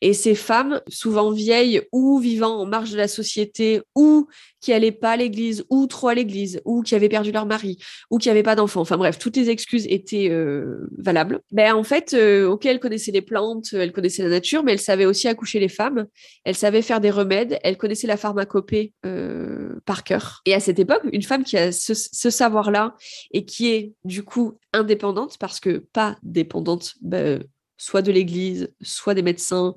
Et 0.00 0.12
ces 0.12 0.34
femmes, 0.34 0.80
souvent 0.88 1.30
vieilles 1.30 1.82
ou 1.92 2.18
vivant 2.18 2.60
en 2.60 2.66
marge 2.66 2.92
de 2.92 2.96
la 2.96 3.08
société, 3.08 3.80
ou 3.94 4.28
qui 4.60 4.70
n'allaient 4.70 4.92
pas 4.92 5.12
à 5.12 5.16
l'église, 5.16 5.64
ou 5.70 5.86
trop 5.86 6.08
à 6.08 6.14
l'église, 6.14 6.60
ou 6.64 6.82
qui 6.82 6.94
avaient 6.94 7.08
perdu 7.08 7.32
leur 7.32 7.46
mari, 7.46 7.78
ou 8.10 8.18
qui 8.18 8.28
n'avaient 8.28 8.42
pas 8.42 8.54
d'enfants, 8.54 8.80
enfin 8.80 8.96
bref, 8.96 9.18
toutes 9.18 9.36
les 9.36 9.50
excuses 9.50 9.86
étaient 9.88 10.28
euh, 10.30 10.88
valables. 10.96 11.40
Ben, 11.52 11.74
en 11.74 11.84
fait, 11.84 12.14
euh, 12.14 12.48
ok, 12.48 12.66
elles 12.66 12.80
connaissaient 12.80 13.12
les 13.12 13.22
plantes, 13.22 13.72
elles 13.72 13.92
connaissaient 13.92 14.22
la 14.22 14.30
nature, 14.30 14.62
mais 14.62 14.72
elles 14.72 14.80
savaient 14.80 15.06
aussi 15.06 15.28
accoucher 15.28 15.60
les 15.60 15.68
femmes, 15.68 16.06
elles 16.44 16.56
savaient 16.56 16.82
faire 16.82 17.00
des 17.00 17.10
remèdes, 17.10 17.58
elles 17.62 17.76
connaissaient 17.76 18.06
la 18.06 18.16
pharmacopée 18.16 18.92
euh, 19.06 19.80
par 19.84 20.04
cœur. 20.04 20.42
Et 20.46 20.54
à 20.54 20.60
cette 20.60 20.78
époque, 20.78 21.02
une 21.12 21.22
femme 21.22 21.44
qui 21.44 21.56
a 21.56 21.72
ce, 21.72 21.94
savoir-là 22.30 22.94
et 23.32 23.44
qui 23.44 23.68
est 23.68 23.92
du 24.04 24.22
coup 24.22 24.58
indépendante, 24.72 25.36
parce 25.38 25.60
que 25.60 25.78
pas 25.78 26.16
dépendante, 26.22 26.94
ben, 27.00 27.42
soit 27.78 28.02
de 28.02 28.12
l'Église, 28.12 28.72
soit 28.82 29.14
des 29.14 29.22
médecins, 29.22 29.74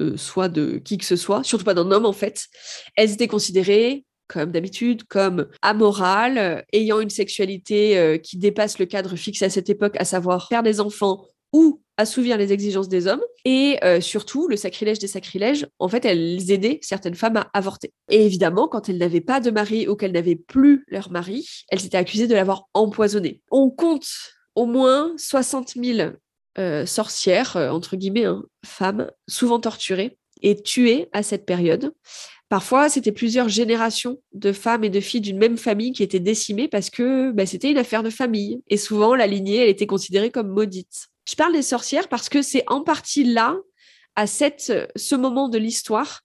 euh, 0.00 0.16
soit 0.16 0.48
de 0.48 0.78
qui 0.78 0.98
que 0.98 1.04
ce 1.04 1.16
soit, 1.16 1.44
surtout 1.44 1.64
pas 1.64 1.74
d'un 1.74 1.90
homme 1.90 2.06
en 2.06 2.12
fait, 2.12 2.46
elles 2.96 3.12
étaient 3.12 3.28
considérées, 3.28 4.04
comme 4.28 4.50
d'habitude, 4.50 5.04
comme 5.04 5.46
amorales, 5.62 6.64
ayant 6.72 7.00
une 7.00 7.10
sexualité 7.10 7.96
euh, 7.96 8.18
qui 8.18 8.36
dépasse 8.38 8.78
le 8.78 8.86
cadre 8.86 9.16
fixé 9.16 9.44
à 9.44 9.50
cette 9.50 9.70
époque, 9.70 9.96
à 9.98 10.04
savoir 10.04 10.48
faire 10.48 10.62
des 10.62 10.80
enfants 10.80 11.24
ou 11.52 11.80
assouvir 11.96 12.36
les 12.36 12.52
exigences 12.52 12.88
des 12.88 13.06
hommes. 13.06 13.22
Et 13.44 13.78
euh, 13.84 14.00
surtout, 14.00 14.48
le 14.48 14.56
sacrilège 14.56 14.98
des 14.98 15.06
sacrilèges, 15.06 15.66
en 15.78 15.88
fait, 15.88 16.04
elles 16.04 16.50
aidaient 16.50 16.78
certaines 16.82 17.14
femmes 17.14 17.36
à 17.36 17.48
avorter. 17.54 17.92
Et 18.10 18.26
évidemment, 18.26 18.68
quand 18.68 18.88
elles 18.88 18.98
n'avaient 18.98 19.20
pas 19.20 19.40
de 19.40 19.50
mari 19.50 19.88
ou 19.88 19.96
qu'elles 19.96 20.12
n'avaient 20.12 20.36
plus 20.36 20.84
leur 20.88 21.10
mari, 21.10 21.48
elles 21.68 21.86
étaient 21.86 21.96
accusées 21.96 22.26
de 22.26 22.34
l'avoir 22.34 22.64
empoisonné. 22.74 23.40
On 23.50 23.70
compte 23.70 24.08
au 24.54 24.66
moins 24.66 25.12
60 25.16 25.74
000 25.82 26.10
euh, 26.58 26.86
sorcières, 26.86 27.56
euh, 27.56 27.70
entre 27.70 27.96
guillemets, 27.96 28.24
hein, 28.24 28.44
femmes, 28.64 29.10
souvent 29.28 29.60
torturées 29.60 30.18
et 30.42 30.60
tuées 30.62 31.08
à 31.12 31.22
cette 31.22 31.46
période, 31.46 31.92
Parfois, 32.48 32.88
c'était 32.88 33.12
plusieurs 33.12 33.48
générations 33.48 34.22
de 34.32 34.52
femmes 34.52 34.84
et 34.84 34.90
de 34.90 35.00
filles 35.00 35.20
d'une 35.20 35.38
même 35.38 35.58
famille 35.58 35.92
qui 35.92 36.04
étaient 36.04 36.20
décimées 36.20 36.68
parce 36.68 36.90
que 36.90 37.32
bah, 37.32 37.44
c'était 37.44 37.72
une 37.72 37.78
affaire 37.78 38.04
de 38.04 38.10
famille. 38.10 38.62
Et 38.68 38.76
souvent, 38.76 39.16
la 39.16 39.26
lignée, 39.26 39.56
elle 39.56 39.68
était 39.68 39.86
considérée 39.86 40.30
comme 40.30 40.48
maudite. 40.48 41.08
Je 41.28 41.34
parle 41.34 41.54
des 41.54 41.62
sorcières 41.62 42.08
parce 42.08 42.28
que 42.28 42.42
c'est 42.42 42.62
en 42.68 42.82
partie 42.82 43.24
là, 43.24 43.56
à 44.14 44.28
cette, 44.28 44.72
ce 44.94 45.14
moment 45.16 45.48
de 45.48 45.58
l'histoire, 45.58 46.20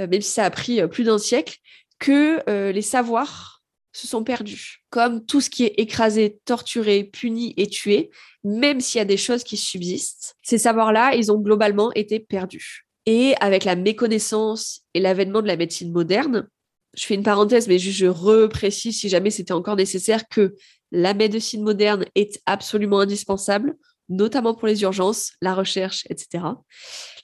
euh, 0.00 0.06
même 0.06 0.22
si 0.22 0.30
ça 0.30 0.46
a 0.46 0.50
pris 0.50 0.80
euh, 0.80 0.88
plus 0.88 1.04
d'un 1.04 1.18
siècle, 1.18 1.58
que 1.98 2.40
euh, 2.48 2.72
les 2.72 2.82
savoirs 2.82 3.59
se 3.92 4.06
sont 4.06 4.24
perdus. 4.24 4.82
Comme 4.90 5.24
tout 5.24 5.40
ce 5.40 5.50
qui 5.50 5.64
est 5.64 5.74
écrasé, 5.78 6.38
torturé, 6.44 7.04
puni 7.04 7.54
et 7.56 7.66
tué, 7.66 8.10
même 8.44 8.80
s'il 8.80 8.98
y 8.98 9.02
a 9.02 9.06
des 9.06 9.16
choses 9.16 9.44
qui 9.44 9.56
subsistent, 9.56 10.36
ces 10.42 10.58
savoirs-là, 10.58 11.14
ils 11.14 11.32
ont 11.32 11.38
globalement 11.38 11.92
été 11.94 12.20
perdus. 12.20 12.86
Et 13.06 13.34
avec 13.40 13.64
la 13.64 13.76
méconnaissance 13.76 14.82
et 14.94 15.00
l'avènement 15.00 15.42
de 15.42 15.46
la 15.46 15.56
médecine 15.56 15.92
moderne, 15.92 16.48
je 16.96 17.04
fais 17.04 17.14
une 17.14 17.22
parenthèse, 17.22 17.68
mais 17.68 17.78
juste 17.78 17.98
je 17.98 18.06
reprécise 18.06 18.98
si 18.98 19.08
jamais 19.08 19.30
c'était 19.30 19.52
encore 19.52 19.76
nécessaire 19.76 20.28
que 20.28 20.54
la 20.92 21.14
médecine 21.14 21.62
moderne 21.62 22.04
est 22.14 22.40
absolument 22.46 23.00
indispensable, 23.00 23.76
notamment 24.10 24.54
pour 24.54 24.68
les 24.68 24.82
urgences, 24.82 25.32
la 25.40 25.54
recherche, 25.54 26.04
etc. 26.10 26.44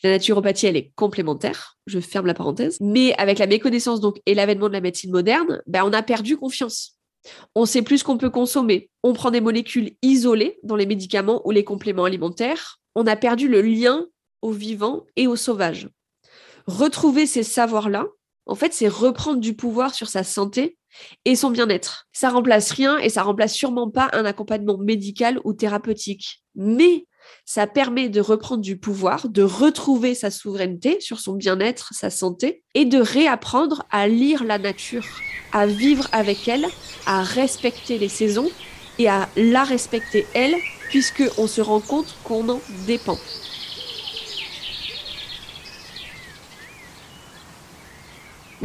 La 0.03 0.11
naturopathie, 0.11 0.67
elle 0.67 0.77
est 0.77 0.93
complémentaire. 0.95 1.77
Je 1.87 2.01
ferme 2.01 2.27
la 2.27 2.35
parenthèse. 2.35 2.79
Mais 2.81 3.15
avec 3.19 3.39
la 3.39 3.47
méconnaissance 3.47 4.01
donc 4.01 4.21
et 4.25 4.35
l'avènement 4.35 4.69
de 4.69 4.73
la 4.73 4.81
médecine 4.81 5.11
moderne, 5.11 5.61
ben, 5.67 5.83
on 5.85 5.93
a 5.93 6.03
perdu 6.03 6.37
confiance. 6.37 6.99
On 7.55 7.67
sait 7.67 7.83
plus 7.83 7.99
ce 7.99 8.05
qu'on 8.05 8.19
peut 8.19 8.31
consommer. 8.31 8.89
On 9.03 9.13
prend 9.13 9.31
des 9.31 9.41
molécules 9.41 9.93
isolées 10.01 10.59
dans 10.63 10.77
les 10.77 10.87
médicaments 10.87 11.43
ou 11.45 11.51
les 11.51 11.65
compléments 11.65 12.05
alimentaires. 12.05 12.79
On 12.95 13.07
a 13.07 13.17
perdu 13.17 13.49
le 13.49 13.61
lien 13.61 14.07
au 14.43 14.53
vivant 14.53 15.05
et 15.17 15.27
au 15.27 15.37
sauvage. 15.37 15.89
Retrouver 16.67 17.27
ces 17.27 17.43
savoirs-là, 17.43 18.07
en 18.47 18.55
fait, 18.55 18.73
c'est 18.73 18.89
reprendre 18.89 19.41
du 19.41 19.55
pouvoir 19.55 19.95
sur 19.95 20.09
sa 20.09 20.23
santé 20.25 20.79
et 21.25 21.37
son 21.37 21.51
bien-être. 21.51 22.07
Ça 22.13 22.31
remplace 22.31 22.71
rien 22.71 22.99
et 22.99 23.09
ça 23.09 23.23
remplace 23.23 23.53
sûrement 23.53 23.91
pas 23.91 24.09
un 24.13 24.25
accompagnement 24.25 24.79
médical 24.79 25.41
ou 25.45 25.53
thérapeutique. 25.53 26.43
Mais 26.55 27.07
ça 27.45 27.67
permet 27.67 28.09
de 28.09 28.21
reprendre 28.21 28.63
du 28.63 28.79
pouvoir, 28.79 29.29
de 29.29 29.43
retrouver 29.43 30.15
sa 30.15 30.31
souveraineté 30.31 31.01
sur 31.01 31.19
son 31.19 31.35
bien-être, 31.35 31.93
sa 31.93 32.09
santé, 32.09 32.63
et 32.75 32.85
de 32.85 32.99
réapprendre 32.99 33.85
à 33.91 34.07
lire 34.07 34.45
la 34.45 34.59
nature, 34.59 35.05
à 35.53 35.67
vivre 35.67 36.09
avec 36.13 36.47
elle, 36.47 36.67
à 37.05 37.23
respecter 37.23 37.99
les 37.99 38.09
saisons 38.09 38.49
et 38.99 39.09
à 39.09 39.29
la 39.37 39.65
respecter 39.65 40.25
elle, 40.35 40.55
puisque 40.89 41.25
on 41.37 41.49
se 41.49 41.61
rend 41.61 41.81
compte 41.81 42.17
qu'on 42.23 42.49
en 42.49 42.61
dépend. 42.87 43.19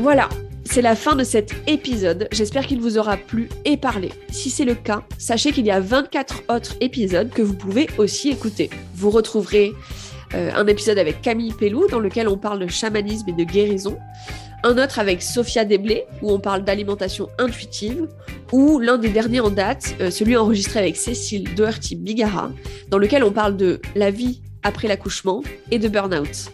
Voilà, 0.02 0.30
c'est 0.66 0.82
la 0.82 0.96
fin 0.96 1.16
de 1.16 1.24
cet 1.24 1.54
épisode. 1.68 2.28
J'espère 2.32 2.66
qu'il 2.66 2.82
vous 2.82 2.98
aura 2.98 3.18
plu 3.18 3.50
et 3.66 3.78
parlé. 3.78 4.10
Si 4.32 4.50
c'est 4.50 4.66
le 4.66 4.74
cas, 4.74 5.04
sachez 5.20 5.52
qu'il 5.52 5.68
y 5.68 5.70
a 5.70 5.80
24 5.80 6.42
autres 6.50 6.76
épisodes 6.82 7.30
que 7.30 7.44
vous 7.44 7.54
pouvez 7.54 7.88
aussi 8.00 8.30
écouter. 8.32 8.72
Vous 8.96 9.12
retrouverez 9.12 9.74
euh, 10.34 10.50
un 10.56 10.66
épisode 10.66 10.98
avec 10.98 11.22
Camille 11.22 11.54
Pellou 11.54 11.88
dans 11.88 12.00
lequel 12.00 12.28
on 12.28 12.36
parle 12.36 12.58
de 12.58 12.68
chamanisme 12.68 13.30
et 13.30 13.34
de 13.34 13.44
guérison. 13.44 13.96
Un 14.64 14.84
autre 14.84 14.98
avec 14.98 15.22
Sophia 15.22 15.66
Desblés 15.66 16.06
où 16.24 16.32
on 16.32 16.40
parle 16.40 16.64
d'alimentation 16.64 17.30
intuitive. 17.38 18.08
Ou 18.52 18.80
l'un 18.80 18.98
des 18.98 19.10
derniers 19.10 19.40
en 19.40 19.52
date, 19.52 19.94
euh, 20.02 20.10
celui 20.10 20.36
enregistré 20.36 20.80
avec 20.80 20.98
Cécile 20.98 21.54
Doherty-Bigara, 21.54 22.50
dans 22.90 22.98
lequel 22.98 23.24
on 23.24 23.32
parle 23.32 23.56
de 23.56 23.80
la 23.96 24.10
vie 24.10 24.42
après 24.64 24.88
l'accouchement 24.88 25.44
et 25.70 25.78
de 25.78 25.88
burn-out. 25.88 26.52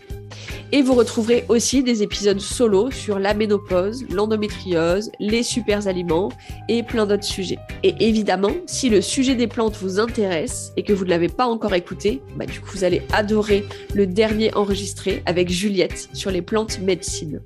Et 0.71 0.81
vous 0.81 0.93
retrouverez 0.93 1.45
aussi 1.49 1.83
des 1.83 2.03
épisodes 2.03 2.39
solo 2.39 2.91
sur 2.91 3.19
la 3.19 3.33
ménopause, 3.33 4.05
l'endométriose, 4.09 5.11
les 5.19 5.43
super 5.43 5.87
aliments 5.87 6.29
et 6.67 6.83
plein 6.83 7.05
d'autres 7.05 7.23
sujets. 7.23 7.59
Et 7.83 7.95
évidemment, 7.99 8.51
si 8.65 8.89
le 8.89 9.01
sujet 9.01 9.35
des 9.35 9.47
plantes 9.47 9.77
vous 9.77 9.99
intéresse 9.99 10.73
et 10.75 10.83
que 10.83 10.93
vous 10.93 11.05
ne 11.05 11.09
l'avez 11.09 11.29
pas 11.29 11.45
encore 11.45 11.73
écouté, 11.73 12.21
bah 12.35 12.45
du 12.45 12.59
coup 12.59 12.69
vous 12.73 12.83
allez 12.83 13.01
adorer 13.13 13.65
le 13.93 14.07
dernier 14.07 14.53
enregistré 14.55 15.23
avec 15.25 15.49
Juliette 15.49 16.09
sur 16.13 16.31
les 16.31 16.41
plantes 16.41 16.79
médecine. 16.79 17.41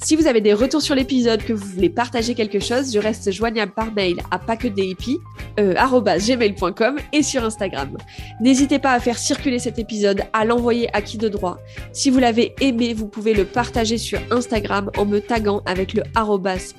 Si 0.00 0.14
vous 0.14 0.28
avez 0.28 0.40
des 0.40 0.54
retours 0.54 0.80
sur 0.80 0.94
l'épisode, 0.94 1.42
que 1.42 1.52
vous 1.52 1.66
voulez 1.66 1.90
partager 1.90 2.34
quelque 2.34 2.60
chose, 2.60 2.92
je 2.92 3.00
reste 3.00 3.32
joignable 3.32 3.72
par 3.72 3.92
mail 3.92 4.18
à 4.30 4.38
paquedehippies.com 4.38 5.58
euh, 5.58 7.02
et 7.12 7.22
sur 7.24 7.44
Instagram. 7.44 7.96
N'hésitez 8.40 8.78
pas 8.78 8.92
à 8.92 9.00
faire 9.00 9.18
circuler 9.18 9.58
cet 9.58 9.80
épisode, 9.80 10.22
à 10.32 10.44
l'envoyer 10.44 10.88
à 10.94 11.02
qui 11.02 11.18
de 11.18 11.28
droit. 11.28 11.58
Si 11.92 12.10
vous 12.10 12.20
l'avez 12.20 12.54
aimé, 12.60 12.94
vous 12.94 13.08
pouvez 13.08 13.34
le 13.34 13.44
partager 13.44 13.98
sur 13.98 14.20
Instagram 14.30 14.90
en 14.96 15.04
me 15.04 15.18
taguant 15.18 15.62
avec 15.66 15.94
le 15.94 16.04
arrobas 16.14 16.74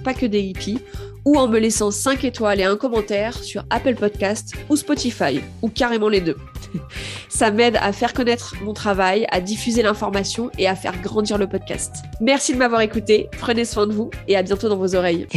ou 1.30 1.38
en 1.38 1.48
me 1.48 1.60
laissant 1.60 1.92
5 1.92 2.24
étoiles 2.24 2.60
et 2.60 2.64
un 2.64 2.76
commentaire 2.76 3.36
sur 3.44 3.64
Apple 3.70 3.94
Podcast 3.94 4.56
ou 4.68 4.76
Spotify, 4.76 5.42
ou 5.62 5.70
carrément 5.70 6.10
les 6.10 6.22
deux. 6.22 6.38
Ça 7.30 7.52
m'aide 7.52 7.78
à 7.80 7.94
faire 7.94 8.14
connaître 8.14 8.56
mon 8.64 8.74
travail, 8.74 9.28
à 9.30 9.40
diffuser 9.40 9.84
l'information 9.84 10.50
et 10.58 10.68
à 10.68 10.76
faire 10.76 11.00
grandir 11.00 11.38
le 11.38 11.46
podcast. 11.46 11.98
Merci 12.20 12.54
de 12.54 12.58
m'avoir 12.58 12.82
écouté, 12.82 13.30
prenez 13.38 13.66
soin 13.66 13.86
de 13.86 13.94
vous 13.94 14.10
et 14.28 14.36
à 14.36 14.42
bientôt 14.42 14.70
dans 14.70 14.78
vos 14.78 14.96
oreilles. 14.96 15.28